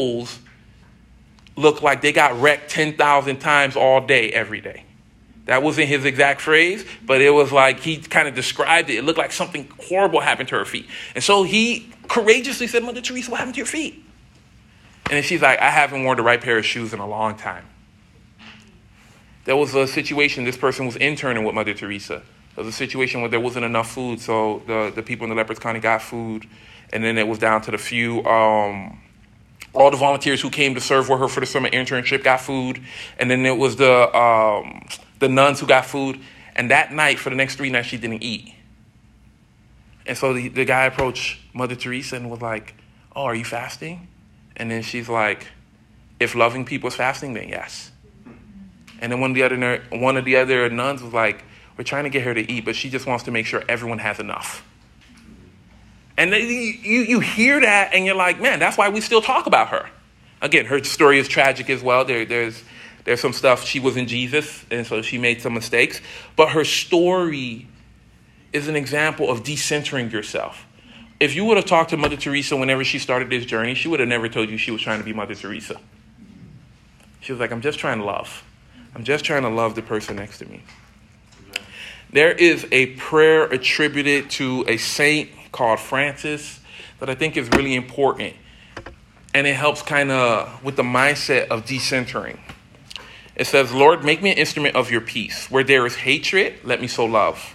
[0.00, 0.38] toes
[1.56, 4.84] look like they got wrecked 10,000 times all day, every day.
[5.46, 8.96] That wasn't his exact phrase, but it was like he kind of described it.
[8.96, 10.86] It looked like something horrible happened to her feet.
[11.14, 14.04] And so he courageously said, Mother Teresa, what happened to your feet?
[15.10, 17.64] And she's like, I haven't worn the right pair of shoes in a long time.
[19.44, 22.22] There was a situation, this person was interning with Mother Teresa.
[22.54, 25.36] There was a situation where there wasn't enough food, so the, the people in the
[25.36, 26.46] lepers county got food,
[26.92, 29.00] and then it was down to the few um,
[29.72, 32.80] all the volunteers who came to serve with her for the summer internship got food,
[33.18, 34.86] and then it was the um,
[35.18, 36.20] the nuns who got food.
[36.56, 38.52] And that night, for the next three nights, she didn't eat.
[40.06, 42.74] And so the, the guy approached Mother Teresa and was like,
[43.14, 44.08] "Oh, are you fasting?"
[44.56, 45.46] And then she's like,
[46.18, 47.92] "If loving people is fasting, then yes."
[49.00, 51.44] And then one of the other one of the other nuns was like,
[51.76, 53.98] "We're trying to get her to eat, but she just wants to make sure everyone
[53.98, 54.66] has enough."
[56.20, 59.68] And you, you hear that and you're like, man, that's why we still talk about
[59.68, 59.88] her.
[60.42, 62.04] Again, her story is tragic as well.
[62.04, 62.62] There, there's,
[63.04, 66.02] there's some stuff, she was in Jesus, and so she made some mistakes.
[66.36, 67.68] But her story
[68.52, 70.66] is an example of decentering yourself.
[71.20, 74.00] If you would have talked to Mother Teresa whenever she started this journey, she would
[74.00, 75.80] have never told you she was trying to be Mother Teresa.
[77.22, 78.44] She was like, I'm just trying to love.
[78.94, 80.64] I'm just trying to love the person next to me.
[82.12, 86.60] There is a prayer attributed to a saint called Francis
[86.98, 88.34] that I think is really important.
[89.32, 92.38] And it helps kind of with the mindset of decentering.
[93.36, 95.50] It says, Lord, make me an instrument of your peace.
[95.50, 97.54] Where there is hatred, let me sow love.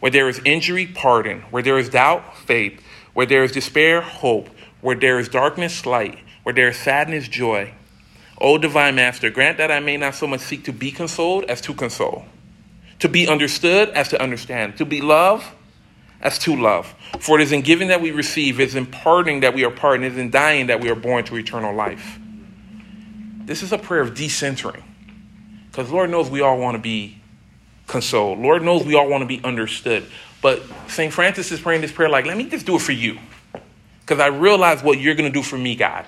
[0.00, 1.42] Where there is injury, pardon.
[1.50, 2.80] Where there is doubt, faith.
[3.12, 4.48] Where there is despair, hope.
[4.80, 6.18] Where there is darkness, light.
[6.44, 7.74] Where there is sadness, joy.
[8.42, 11.60] O divine master, grant that I may not so much seek to be consoled as
[11.60, 12.24] to console,
[12.98, 15.46] to be understood as to understand, to be loved
[16.22, 16.94] as to love.
[17.20, 19.70] For it is in giving that we receive, it is in pardoning that we are
[19.70, 22.18] pardoned, it is in dying that we are born to eternal life.
[23.44, 24.82] This is a prayer of decentering.
[25.70, 27.20] Because Lord knows we all want to be
[27.86, 28.38] consoled.
[28.38, 30.06] Lord knows we all want to be understood.
[30.40, 31.12] But St.
[31.12, 33.18] Francis is praying this prayer like, let me just do it for you.
[34.00, 36.06] Because I realize what you're going to do for me, God.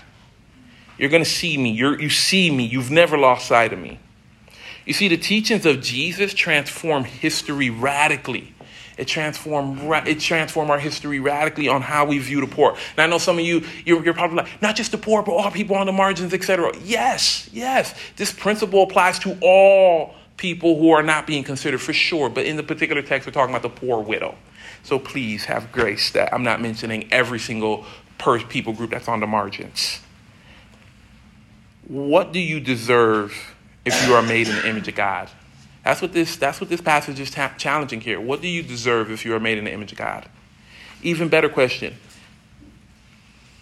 [0.98, 1.70] You're going to see me.
[1.70, 2.64] You're, you see me.
[2.64, 3.98] You've never lost sight of me.
[4.86, 8.53] You see, the teachings of Jesus transform history radically.
[8.96, 12.76] It transformed, it transformed our history radically on how we view the poor.
[12.92, 15.32] And I know some of you, you're, you're probably like, not just the poor, but
[15.32, 16.72] all people on the margins, etc.
[16.82, 17.94] Yes, yes.
[18.16, 22.28] This principle applies to all people who are not being considered for sure.
[22.28, 24.36] But in the particular text, we're talking about the poor widow.
[24.84, 27.84] So please have grace that I'm not mentioning every single
[28.18, 30.00] per people group that's on the margins.
[31.86, 33.54] What do you deserve
[33.84, 35.28] if you are made in the image of God?
[35.84, 38.20] That's what this, that's what this passage is ta- challenging here.
[38.20, 40.26] What do you deserve if you are made in the image of God?
[41.02, 41.94] Even better question.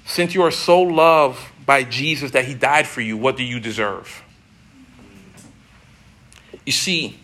[0.04, 3.58] Since you are so loved by Jesus that he died for you, what do you
[3.58, 4.22] deserve?
[6.64, 7.18] You see,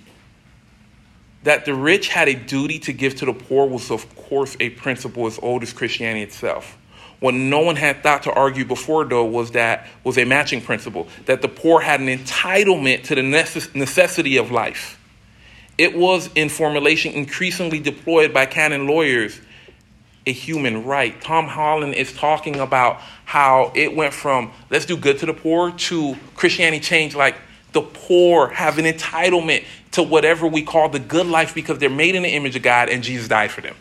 [1.45, 4.71] that the rich had a duty to give to the poor was, of course, a
[4.71, 6.77] principle as old as Christianity itself.
[7.21, 11.09] What no one had thought to argue before, though, was that was a matching principle
[11.27, 15.01] that the poor had an entitlement to the necessity of life.
[15.77, 19.41] It was in formulation increasingly deployed by canon lawyers
[20.27, 21.19] a human right.
[21.23, 25.71] Tom Holland is talking about how it went from let's do good to the poor
[25.73, 27.37] to Christianity changed like
[27.73, 32.15] the poor have an entitlement to whatever we call the good life because they're made
[32.15, 33.75] in the image of God and Jesus died for them.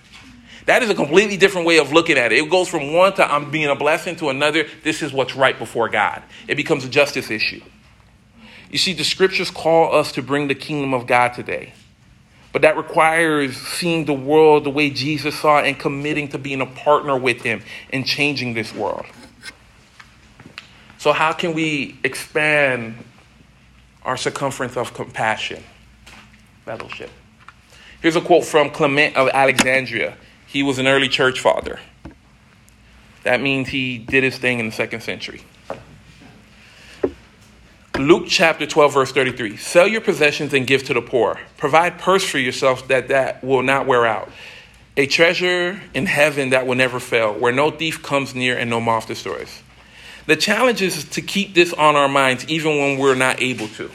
[0.67, 2.43] That is a completely different way of looking at it.
[2.43, 5.58] It goes from one to I'm being a blessing to another, this is what's right
[5.58, 6.21] before God.
[6.45, 7.62] It becomes a justice issue.
[8.69, 11.71] You see, the scriptures call us to bring the kingdom of God today.
[12.51, 16.60] But that requires seeing the world the way Jesus saw it and committing to being
[16.60, 17.62] a partner with Him
[17.93, 19.06] in changing this world.
[20.97, 23.06] So, how can we expand
[24.03, 25.63] our circumference of compassion?
[26.65, 27.12] Fellowship.
[28.01, 30.17] Here's a quote from Clement of Alexandria.
[30.47, 31.79] He was an early church father.
[33.23, 35.41] That means he did his thing in the second century.
[37.97, 39.57] Luke chapter 12, verse 33.
[39.57, 41.39] Sell your possessions and give to the poor.
[41.57, 44.29] Provide purse for yourself that that will not wear out.
[44.95, 48.79] A treasure in heaven that will never fail, where no thief comes near and no
[48.79, 49.62] moth destroys.
[50.27, 53.91] The challenge is to keep this on our minds even when we're not able to.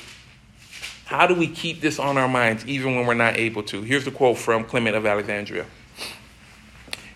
[1.04, 3.82] How do we keep this on our minds even when we're not able to?
[3.82, 5.66] Here's the quote from Clement of Alexandria.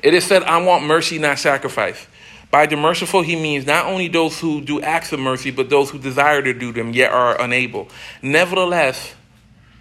[0.07, 2.07] It is said, I want mercy, not sacrifice.
[2.53, 5.91] By the merciful, he means not only those who do acts of mercy, but those
[5.91, 7.89] who desire to do them, yet are unable.
[8.23, 9.17] Nevertheless,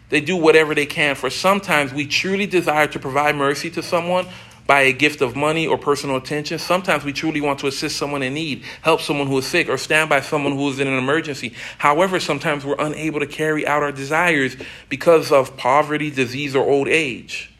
[0.10, 4.26] they do whatever they can, for sometimes we truly desire to provide mercy to someone
[4.66, 6.58] by a gift of money or personal attention.
[6.58, 9.78] Sometimes we truly want to assist someone in need, help someone who is sick, or
[9.78, 11.54] stand by someone who is in an emergency.
[11.78, 14.58] However, sometimes we're unable to carry out our desires
[14.90, 17.52] because of poverty, disease, or old age.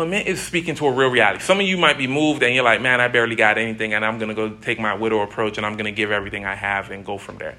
[0.00, 1.40] Clement is speaking to a real reality.
[1.40, 4.02] Some of you might be moved and you're like, man, I barely got anything, and
[4.02, 6.54] I'm going to go take my widow approach and I'm going to give everything I
[6.54, 7.58] have and go from there.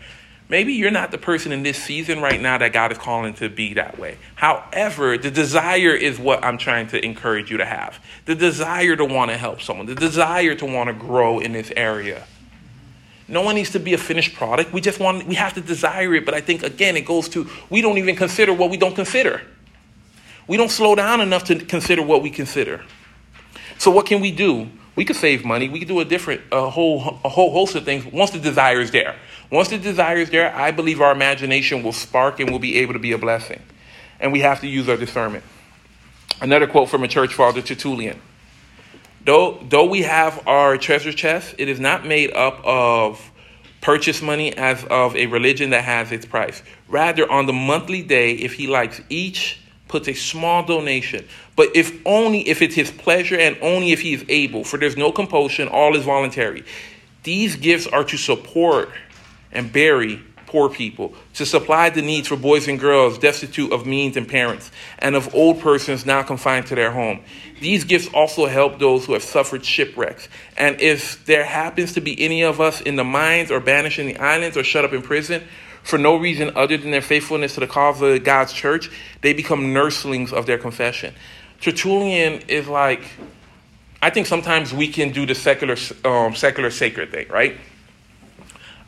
[0.50, 3.48] Maybe you're not the person in this season right now that God is calling to
[3.48, 4.18] be that way.
[4.34, 9.06] However, the desire is what I'm trying to encourage you to have the desire to
[9.06, 12.26] want to help someone, the desire to want to grow in this area.
[13.28, 14.74] No one needs to be a finished product.
[14.74, 16.26] We just want, we have to desire it.
[16.26, 19.44] But I think, again, it goes to we don't even consider what we don't consider.
[20.52, 22.84] We don't slow down enough to consider what we consider.
[23.78, 24.70] So, what can we do?
[24.98, 25.70] We could save money.
[25.70, 28.82] We could do a different, a whole, a whole host of things once the desire
[28.82, 29.16] is there.
[29.50, 32.92] Once the desire is there, I believe our imagination will spark and we'll be able
[32.92, 33.62] to be a blessing.
[34.20, 35.46] And we have to use our discernment.
[36.42, 38.20] Another quote from a church father, Tertullian.
[39.24, 43.32] Though, though we have our treasure chest, it is not made up of
[43.80, 46.62] purchase money as of a religion that has its price.
[46.90, 49.61] Rather, on the monthly day, if he likes each
[49.92, 54.14] puts a small donation, but if only if it's his pleasure and only if he
[54.14, 56.64] is able, for there's no compulsion, all is voluntary.
[57.24, 58.90] These gifts are to support
[59.52, 64.18] and bury poor people, to supply the needs for boys and girls destitute of means
[64.18, 67.22] and parents, and of old persons now confined to their home.
[67.62, 70.28] These gifts also help those who have suffered shipwrecks.
[70.58, 74.08] And if there happens to be any of us in the mines or banished in
[74.08, 75.44] the islands or shut up in prison,
[75.84, 78.90] for no reason other than their faithfulness to the cause of God's church,
[79.22, 81.14] they become nurslings of their confession.
[81.60, 83.04] Tertullian is like,
[84.02, 87.58] I think sometimes we can do the secular, um, secular sacred thing, right?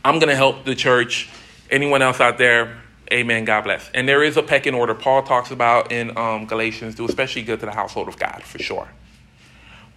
[0.03, 1.29] I'm going to help the church.
[1.69, 3.89] Anyone else out there, amen, God bless.
[3.93, 7.60] And there is a pecking order Paul talks about in um, Galatians, do especially good
[7.60, 8.88] to the household of God, for sure.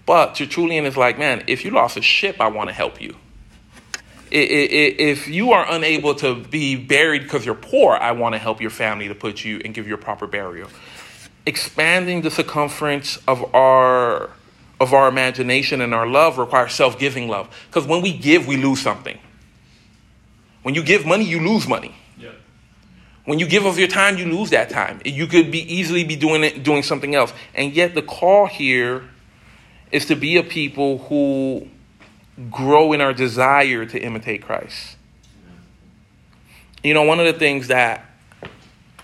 [0.05, 3.17] But Tertullian is like, man, if you lost a ship, I want to help you
[4.39, 8.71] if you are unable to be buried because you're poor, I want to help your
[8.71, 10.69] family to put you and give you a proper burial.
[11.47, 14.31] Expanding the circumference of our
[14.79, 17.49] of our imagination and our love requires self-giving love.
[17.69, 19.19] Because when we give, we lose something.
[20.63, 21.95] When you give money, you lose money.
[22.19, 22.33] Yeah.
[23.25, 25.01] When you give of your time, you lose that time.
[25.05, 27.33] You could be easily be doing it, doing something else.
[27.55, 29.05] And yet the call here
[29.91, 31.69] is to be a people who
[32.51, 34.97] grow in our desire to imitate Christ.
[36.83, 38.05] You know, one of the things that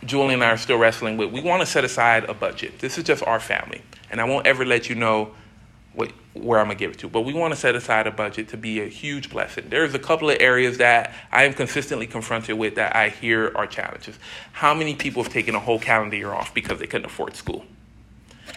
[0.04, 2.78] Julie and I are still wrestling with, we want to set aside a budget.
[2.80, 3.82] This is just our family.
[4.10, 5.34] And I won't ever let you know
[5.94, 7.08] what, where I'm to give it to.
[7.08, 9.66] But we want to set aside a budget to be a huge blessing.
[9.68, 13.66] There's a couple of areas that I am consistently confronted with that I hear are
[13.66, 14.18] challenges.
[14.52, 17.64] How many people have taken a whole calendar year off because they couldn't afford school?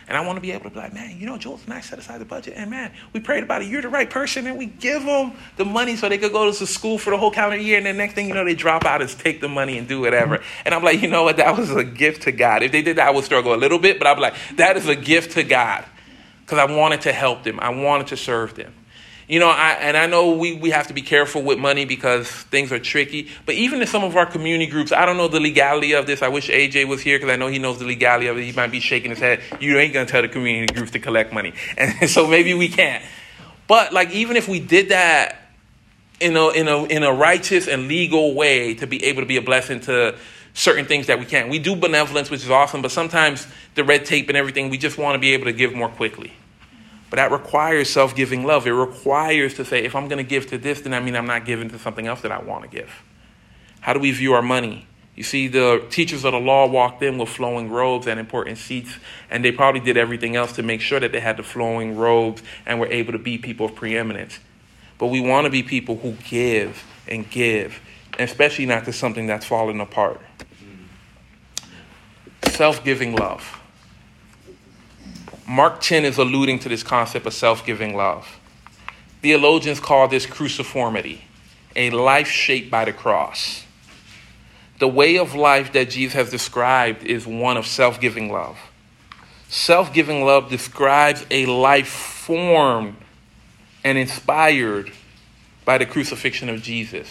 [0.07, 1.81] And I want to be able to be like, man, you know, Jules and I
[1.81, 3.67] set aside the budget, and man, we prayed about it.
[3.67, 6.67] You're the right person, and we give them the money so they could go to
[6.67, 7.77] school for the whole calendar year.
[7.77, 10.01] And the next thing you know, they drop out and take the money and do
[10.01, 10.37] whatever.
[10.37, 10.61] Mm-hmm.
[10.65, 11.37] And I'm like, you know what?
[11.37, 12.63] That was a gift to God.
[12.63, 14.87] If they did that, I would struggle a little bit, but I'm like, that is
[14.87, 15.85] a gift to God
[16.41, 17.59] because I wanted to help them.
[17.59, 18.73] I wanted to serve them.
[19.27, 22.29] You know, I, and I know we, we have to be careful with money because
[22.29, 23.29] things are tricky.
[23.45, 26.21] But even in some of our community groups, I don't know the legality of this.
[26.21, 28.43] I wish AJ was here because I know he knows the legality of it.
[28.43, 29.41] He might be shaking his head.
[29.59, 31.53] You ain't going to tell the community groups to collect money.
[31.77, 33.03] And so maybe we can't.
[33.67, 35.49] But like, even if we did that
[36.19, 39.37] in a, in a, in a righteous and legal way to be able to be
[39.37, 40.15] a blessing to
[40.53, 41.49] certain things that we can't.
[41.49, 43.45] We do benevolence, which is awesome, but sometimes
[43.75, 46.33] the red tape and everything, we just want to be able to give more quickly.
[47.09, 48.67] But that requires self giving love.
[48.67, 51.27] It requires to say, if I'm going to give to this, then I mean I'm
[51.27, 52.91] not giving to something else that I want to give.
[53.81, 54.87] How do we view our money?
[55.15, 58.97] You see, the teachers of the law walked in with flowing robes and important seats,
[59.29, 62.43] and they probably did everything else to make sure that they had the flowing robes
[62.65, 64.39] and were able to be people of preeminence.
[64.97, 67.79] But we want to be people who give and give,
[68.19, 70.19] especially not to something that's falling apart.
[70.39, 72.49] Mm-hmm.
[72.49, 73.61] Self giving love.
[75.47, 78.39] Mark 10 is alluding to this concept of self giving love.
[79.21, 81.19] Theologians call this cruciformity,
[81.75, 83.63] a life shaped by the cross.
[84.79, 88.57] The way of life that Jesus has described is one of self giving love.
[89.47, 92.95] Self giving love describes a life formed
[93.83, 94.91] and inspired
[95.63, 97.07] by the crucifixion of Jesus.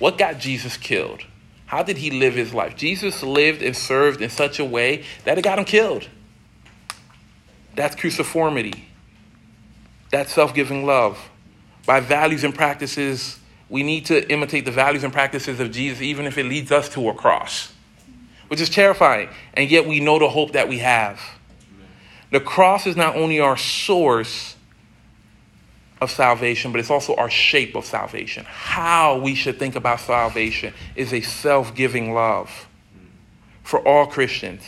[0.00, 1.22] What got Jesus killed?
[1.66, 2.76] How did he live his life?
[2.76, 6.08] Jesus lived and served in such a way that it got him killed.
[7.76, 8.84] That's cruciformity.
[10.10, 11.30] That's self giving love.
[11.86, 16.26] By values and practices we need to imitate the values and practices of Jesus, even
[16.26, 17.72] if it leads us to a cross,
[18.48, 19.28] which is terrifying.
[19.54, 21.20] And yet we know the hope that we have.
[22.30, 24.56] The cross is not only our source
[26.00, 28.44] of salvation, but it's also our shape of salvation.
[28.48, 32.68] How we should think about salvation is a self giving love
[33.62, 34.62] for all Christians.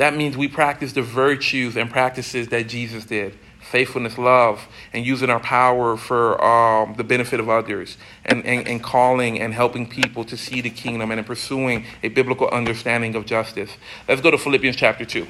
[0.00, 5.28] That means we practice the virtues and practices that Jesus did faithfulness, love, and using
[5.28, 10.24] our power for um, the benefit of others, and, and, and calling and helping people
[10.24, 13.76] to see the kingdom and in pursuing a biblical understanding of justice.
[14.08, 15.26] Let's go to Philippians chapter 2.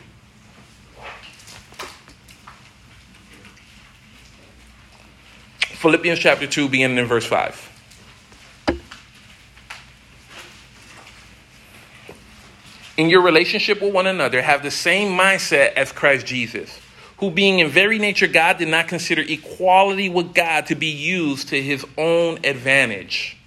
[5.59, 7.70] Philippians chapter 2, beginning in verse 5.
[13.01, 16.79] In your relationship with one another, have the same mindset as Christ Jesus
[17.17, 21.49] who being in very nature God did not consider equality with God to be used
[21.49, 23.39] to his own advantage.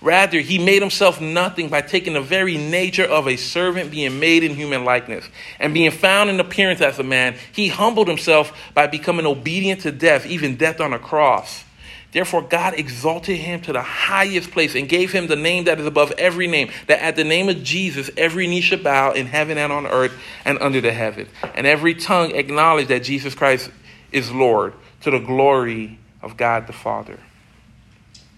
[0.00, 4.44] Rather, he made himself nothing by taking the very nature of a servant, being made
[4.44, 5.24] in human likeness.
[5.58, 9.90] And being found in appearance as a man, he humbled himself by becoming obedient to
[9.90, 11.64] death, even death on a cross.
[12.12, 15.86] Therefore, God exalted him to the highest place and gave him the name that is
[15.86, 19.56] above every name, that at the name of Jesus, every knee should bow in heaven
[19.56, 20.12] and on earth
[20.44, 23.70] and under the heaven, and every tongue acknowledge that Jesus Christ
[24.12, 27.18] is Lord to the glory of God the Father.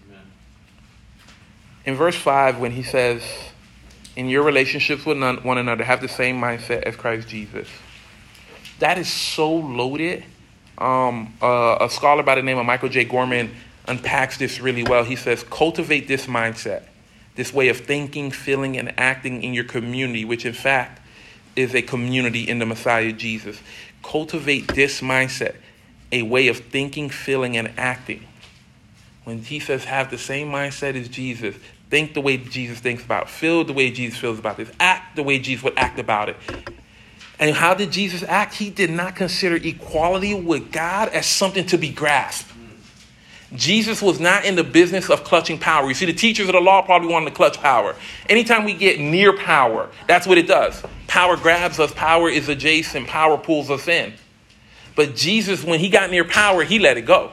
[0.07, 0.21] Amen.
[1.83, 3.23] In verse 5, when he says,
[4.15, 7.67] In your relationships with one another, have the same mindset as Christ Jesus.
[8.79, 10.23] That is so loaded.
[10.77, 13.05] Um, uh, a scholar by the name of Michael J.
[13.05, 13.49] Gorman
[13.87, 15.03] unpacks this really well.
[15.03, 16.83] He says, cultivate this mindset,
[17.35, 21.01] this way of thinking, feeling, and acting in your community, which in fact
[21.55, 23.59] is a community in the Messiah Jesus.
[24.03, 25.55] Cultivate this mindset,
[26.11, 28.25] a way of thinking, feeling, and acting.
[29.23, 31.55] When he says have the same mindset as Jesus,
[31.89, 35.15] think the way Jesus thinks about it, feel the way Jesus feels about this, act
[35.15, 36.37] the way Jesus would act about it.
[37.39, 38.53] And how did Jesus act?
[38.53, 42.54] He did not consider equality with God as something to be grasped.
[43.53, 45.87] Jesus was not in the business of clutching power.
[45.87, 47.95] You see, the teachers of the law probably wanted to clutch power.
[48.27, 50.81] Anytime we get near power, that's what it does.
[51.07, 54.13] Power grabs us, power is adjacent, power pulls us in.
[54.95, 57.31] But Jesus, when he got near power, he let it go.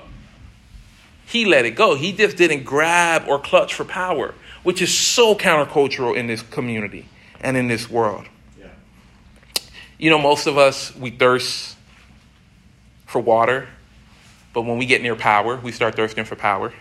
[1.24, 1.94] He let it go.
[1.94, 4.34] He just didn't grab or clutch for power,
[4.64, 7.06] which is so countercultural in this community
[7.40, 8.26] and in this world.
[8.58, 8.66] Yeah.
[9.98, 11.76] You know, most of us, we thirst
[13.06, 13.68] for water
[14.53, 16.72] but when we get near power, we start thirsting for power.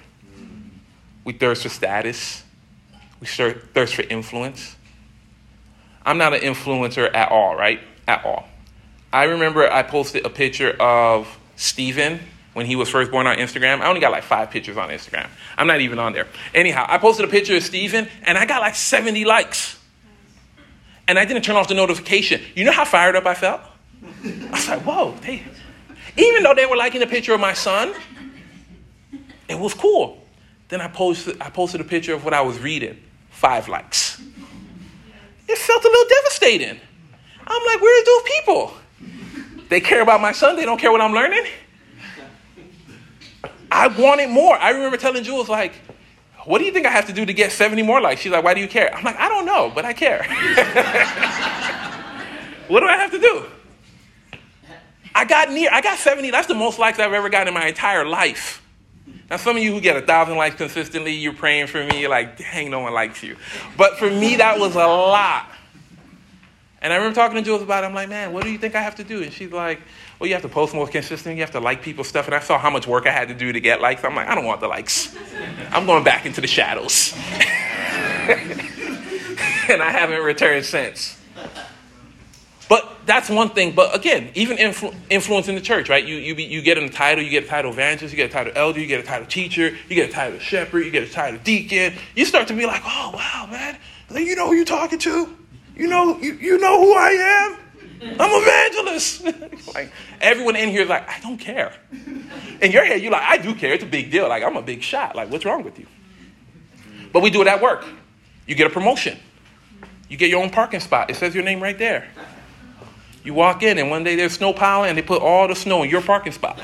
[1.23, 2.43] We thirst for status.
[3.19, 4.75] We thirst for influence.
[6.05, 7.79] I'm not an influencer at all, right?
[8.07, 8.47] At all.
[9.13, 12.19] I remember I posted a picture of Steven
[12.53, 13.81] when he was first born on Instagram.
[13.81, 15.29] I only got like five pictures on Instagram.
[15.57, 16.27] I'm not even on there.
[16.53, 19.77] Anyhow, I posted a picture of Steven and I got like 70 likes.
[21.07, 22.41] And I didn't turn off the notification.
[22.55, 23.61] You know how fired up I felt?
[24.03, 25.43] I was like, whoa, they,
[26.17, 27.93] even though they were liking the picture of my son,
[29.47, 30.17] it was cool.
[30.69, 32.97] Then I posted, I posted a picture of what I was reading.
[33.29, 34.21] Five likes.
[35.47, 36.79] It felt a little devastating.
[37.45, 38.73] I'm like, where's those people?
[39.69, 41.45] They care about my son, they don't care what I'm learning.
[43.71, 44.57] I wanted more.
[44.57, 45.73] I remember telling Jules, like,
[46.45, 48.21] what do you think I have to do to get 70 more likes?
[48.21, 48.93] She's like, why do you care?
[48.93, 50.23] I'm like, I don't know, but I care.
[52.67, 53.45] what do I have to do?
[55.21, 56.31] I got near, I got 70.
[56.31, 58.59] That's the most likes I've ever gotten in my entire life.
[59.29, 62.09] Now, some of you who get a thousand likes consistently, you're praying for me, you're
[62.09, 63.37] like, dang, no one likes you.
[63.77, 65.47] But for me, that was a lot.
[66.81, 67.87] And I remember talking to Jules about it.
[67.87, 69.21] I'm like, man, what do you think I have to do?
[69.21, 69.79] And she's like,
[70.17, 71.35] well, you have to post more consistently.
[71.35, 72.25] You have to like people's stuff.
[72.25, 74.03] And I saw how much work I had to do to get likes.
[74.03, 75.15] I'm like, I don't want the likes.
[75.69, 77.13] I'm going back into the shadows.
[79.69, 81.20] and I haven't returned since.
[82.71, 83.75] But that's one thing.
[83.75, 86.05] But again, even influ- influence in the church, right?
[86.05, 88.33] You, you, be, you get a title, you get a title evangelist, you get a
[88.33, 91.11] title elder, you get a title teacher, you get a title shepherd, you get a
[91.11, 91.93] title deacon.
[92.15, 93.77] You start to be like, oh, wow, man,
[94.25, 95.37] you know who you're talking to?
[95.75, 97.57] You know, you, you know who I am?
[98.17, 99.25] I'm evangelist.
[99.75, 99.91] like
[100.21, 101.73] everyone in here is like, I don't care.
[102.61, 103.73] In your head, you're like, I do care.
[103.73, 104.29] It's a big deal.
[104.29, 105.13] Like I'm a big shot.
[105.13, 105.87] Like what's wrong with you?
[107.11, 107.83] But we do it at work.
[108.47, 109.19] You get a promotion.
[110.07, 111.09] You get your own parking spot.
[111.09, 112.07] It says your name right there.
[113.23, 115.83] You walk in, and one day there's snow piling, and they put all the snow
[115.83, 116.59] in your parking spot.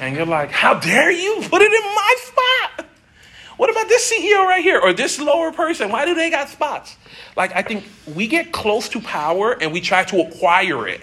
[0.00, 2.86] And you're like, how dare you put it in my spot?
[3.56, 5.90] What about this CEO right here or this lower person?
[5.90, 6.96] Why do they got spots?
[7.36, 11.00] Like, I think we get close to power and we try to acquire it.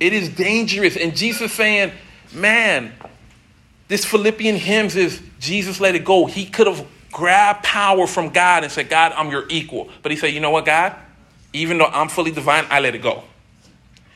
[0.00, 0.96] It is dangerous.
[0.96, 1.92] And Jesus saying,
[2.32, 2.92] man,
[3.86, 6.26] this Philippian hymns is Jesus let it go.
[6.26, 9.90] He could have grabbed power from God and said, God, I'm your equal.
[10.02, 10.96] But he said, you know what, God?
[11.52, 13.22] Even though I'm fully divine, I let it go.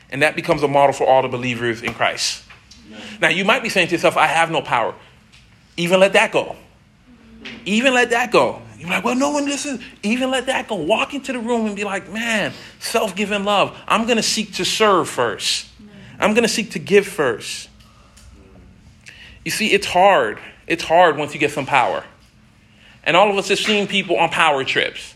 [0.09, 2.43] And that becomes a model for all the believers in Christ.
[3.21, 4.95] Now, you might be saying to yourself, I have no power.
[5.75, 6.55] Even let that go.
[7.65, 8.61] Even let that go.
[8.79, 9.81] You're like, well, no one listens.
[10.03, 10.75] Even let that go.
[10.75, 13.77] Walk into the room and be like, man, self giving love.
[13.87, 15.67] I'm going to seek to serve first.
[16.19, 17.69] I'm going to seek to give first.
[19.43, 20.39] You see, it's hard.
[20.67, 22.03] It's hard once you get some power.
[23.03, 25.15] And all of us have seen people on power trips.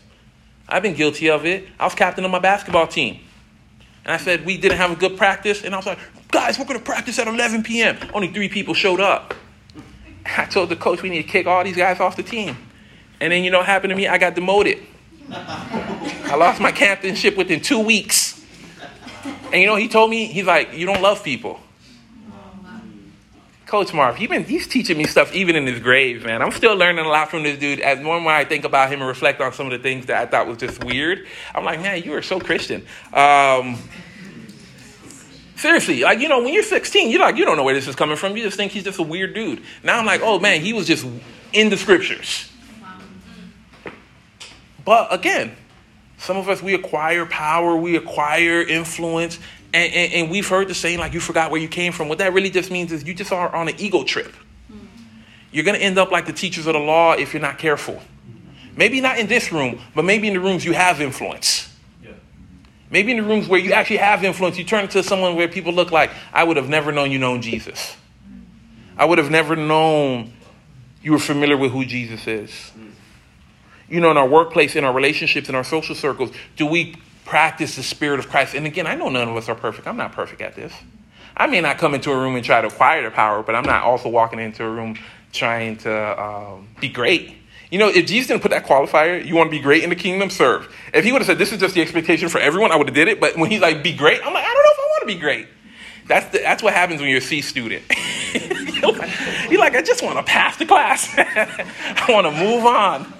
[0.68, 1.68] I've been guilty of it.
[1.78, 3.20] I was captain of my basketball team.
[4.04, 5.62] And I said, we didn't have a good practice.
[5.64, 5.98] And I was like,
[6.30, 7.96] guys, we're going to practice at 11 p.m.
[8.12, 9.34] Only three people showed up.
[10.24, 12.56] I told the coach we need to kick all these guys off the team.
[13.20, 14.08] And then you know what happened to me?
[14.08, 14.78] I got demoted.
[15.30, 18.44] I lost my captainship within two weeks.
[19.52, 21.60] And you know, he told me, he's like, you don't love people.
[23.72, 26.42] Coach Marv, he been, he's teaching me stuff even in his grave, man.
[26.42, 27.80] I'm still learning a lot from this dude.
[27.80, 30.04] As more and more I think about him and reflect on some of the things
[30.06, 32.84] that I thought was just weird, I'm like, man, you are so Christian.
[33.14, 33.78] Um,
[35.56, 37.96] seriously, like, you know, when you're 16, you're like, you don't know where this is
[37.96, 38.36] coming from.
[38.36, 39.62] You just think he's just a weird dude.
[39.82, 41.06] Now I'm like, oh, man, he was just
[41.54, 42.52] in the scriptures.
[44.84, 45.56] But again,
[46.18, 49.38] some of us, we acquire power, we acquire influence,
[49.74, 52.08] and, and, and, we've heard the saying, like, you forgot where you came from.
[52.08, 54.34] What that really just means is you just are on an ego trip.
[55.50, 58.02] You're going to end up like the teachers of the law if you're not careful.
[58.76, 61.68] Maybe not in this room, but maybe in the rooms you have influence.
[62.90, 65.72] Maybe in the rooms where you actually have influence, you turn to someone where people
[65.72, 67.96] look like, I would have never known you known Jesus.
[68.98, 70.34] I would have never known
[71.02, 72.70] you were familiar with who Jesus is.
[73.88, 76.94] You know, in our workplace, in our relationships, in our social circles, do we
[77.24, 78.54] practice the Spirit of Christ.
[78.54, 79.86] And again, I know none of us are perfect.
[79.86, 80.72] I'm not perfect at this.
[81.36, 83.64] I may not come into a room and try to acquire the power, but I'm
[83.64, 84.98] not also walking into a room
[85.32, 87.34] trying to um, be great.
[87.70, 89.96] You know, if Jesus didn't put that qualifier, you want to be great in the
[89.96, 90.74] kingdom, serve.
[90.92, 92.94] If he would have said, this is just the expectation for everyone, I would have
[92.94, 93.18] did it.
[93.18, 95.06] But when he's like, be great, I'm like, I don't know if I want to
[95.06, 95.48] be great.
[96.06, 97.82] That's, the, that's what happens when you're a C student.
[99.50, 101.08] you're like, I just want to pass the class.
[101.16, 103.14] I want to move on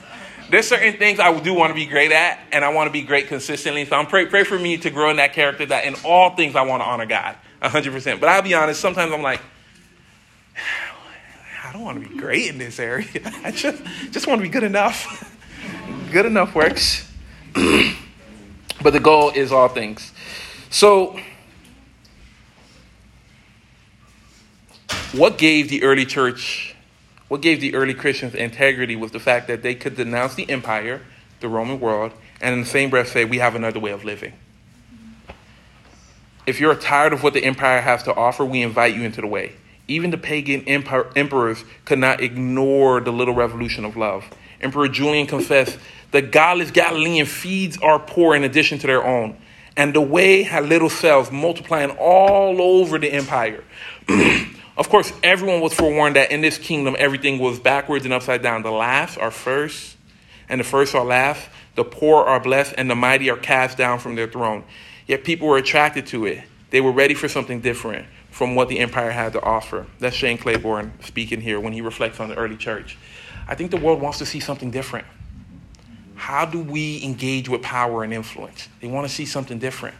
[0.52, 3.00] there's certain things I do want to be great at, and I want to be
[3.00, 3.86] great consistently.
[3.86, 5.64] So I'm pray, pray for me to grow in that character.
[5.64, 8.20] That in all things I want to honor God, hundred percent.
[8.20, 8.78] But I'll be honest.
[8.78, 9.40] Sometimes I'm like,
[11.64, 13.06] I don't want to be great in this area.
[13.44, 15.26] I just just want to be good enough.
[16.12, 17.10] good enough works.
[17.54, 20.12] but the goal is all things.
[20.68, 21.18] So.
[25.12, 26.71] What gave the early church
[27.32, 31.00] what gave the early Christians integrity was the fact that they could denounce the empire,
[31.40, 32.12] the Roman world,
[32.42, 34.34] and in the same breath say, We have another way of living.
[36.46, 39.26] If you're tired of what the empire has to offer, we invite you into the
[39.26, 39.54] way.
[39.88, 44.26] Even the pagan emperors could not ignore the little revolution of love.
[44.60, 45.78] Emperor Julian confessed,
[46.10, 49.38] The godless Galilean feeds our poor in addition to their own.
[49.74, 53.64] And the way had little cells multiplying all over the empire.
[54.76, 58.62] Of course, everyone was forewarned that in this kingdom everything was backwards and upside down.
[58.62, 59.96] The last are first,
[60.48, 61.48] and the first are last.
[61.74, 64.64] The poor are blessed, and the mighty are cast down from their throne.
[65.06, 66.44] Yet people were attracted to it.
[66.70, 69.86] They were ready for something different from what the empire had to offer.
[69.98, 72.96] That's Shane Claiborne speaking here when he reflects on the early church.
[73.46, 75.06] I think the world wants to see something different.
[76.14, 78.68] How do we engage with power and influence?
[78.80, 79.96] They want to see something different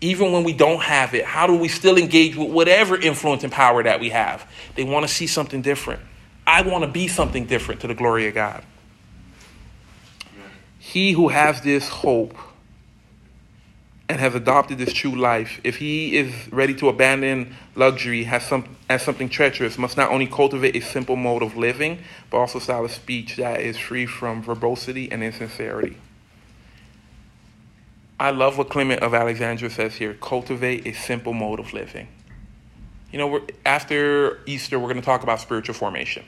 [0.00, 3.52] even when we don't have it, how do we still engage with whatever influence and
[3.52, 4.50] power that we have?
[4.74, 6.00] They want to see something different.
[6.46, 8.64] I want to be something different to the glory of God.
[10.78, 12.36] He who has this hope
[14.08, 18.76] and has adopted this true life, if he is ready to abandon luxury has some,
[18.88, 21.98] as something treacherous, must not only cultivate a simple mode of living,
[22.28, 25.96] but also style of speech that is free from verbosity and insincerity.
[28.20, 32.06] I love what Clement of Alexandria says here cultivate a simple mode of living.
[33.10, 36.26] You know, after Easter, we're going to talk about spiritual formation.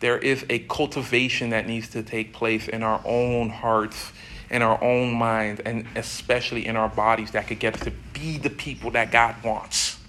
[0.00, 4.10] There is a cultivation that needs to take place in our own hearts,
[4.50, 8.36] in our own minds, and especially in our bodies that could get us to be
[8.36, 10.00] the people that God wants.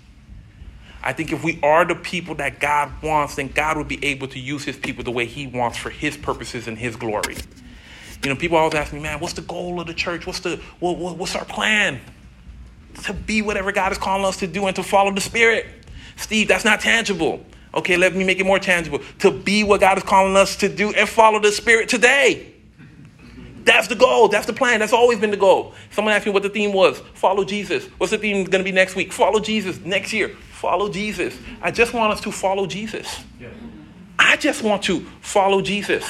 [1.04, 4.28] I think if we are the people that God wants, then God will be able
[4.30, 7.36] to use his people the way he wants for his purposes and his glory.
[8.24, 10.28] You know, people always ask me, man, what's the goal of the church?
[10.28, 12.02] What's the what, what, what's our plan?
[13.04, 15.66] To be whatever God is calling us to do and to follow the Spirit.
[16.18, 17.46] Steve, that's not tangible.
[17.74, 19.00] Okay, let me make it more tangible.
[19.20, 22.54] To be what God is calling us to do and follow the Spirit today.
[23.64, 24.28] That's the goal.
[24.30, 24.80] That's the plan.
[24.80, 25.74] That's always been the goal.
[25.92, 27.00] Someone asked me what the theme was.
[27.14, 27.86] Follow Jesus.
[28.00, 29.14] What's the theme going to be next week?
[29.14, 29.80] Follow Jesus.
[29.82, 31.38] Next year, follow Jesus.
[31.62, 33.24] I just want us to follow Jesus.
[34.18, 36.04] I just want to follow Jesus.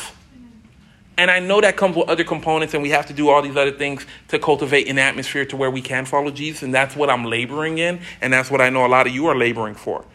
[1.20, 3.58] And I know that comes with other components, and we have to do all these
[3.58, 6.64] other things to cultivate an atmosphere to where we can follow Jesus.
[6.64, 9.26] And that's what I'm laboring in, and that's what I know a lot of you
[9.26, 10.06] are laboring for.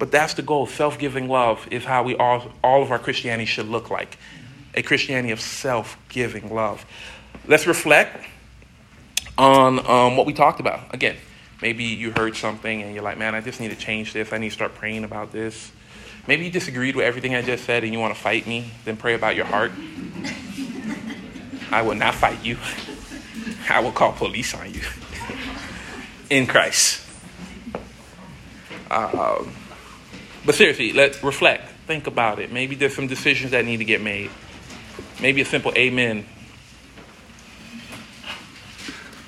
[0.00, 0.66] But that's the goal.
[0.66, 4.18] Self giving love is how we all, all of our Christianity should look like
[4.74, 6.84] a Christianity of self giving love.
[7.46, 8.26] Let's reflect
[9.38, 10.92] on um, what we talked about.
[10.92, 11.18] Again,
[11.62, 14.32] maybe you heard something and you're like, man, I just need to change this.
[14.32, 15.70] I need to start praying about this.
[16.28, 18.70] Maybe you disagreed with everything I just said and you want to fight me.
[18.84, 19.72] Then pray about your heart.
[21.70, 22.58] I will not fight you.
[23.70, 24.82] I will call police on you
[26.30, 27.02] in Christ.
[28.90, 29.54] Um,
[30.44, 31.70] but seriously, let's reflect.
[31.86, 32.52] Think about it.
[32.52, 34.30] Maybe there's some decisions that need to get made.
[35.22, 36.26] Maybe a simple amen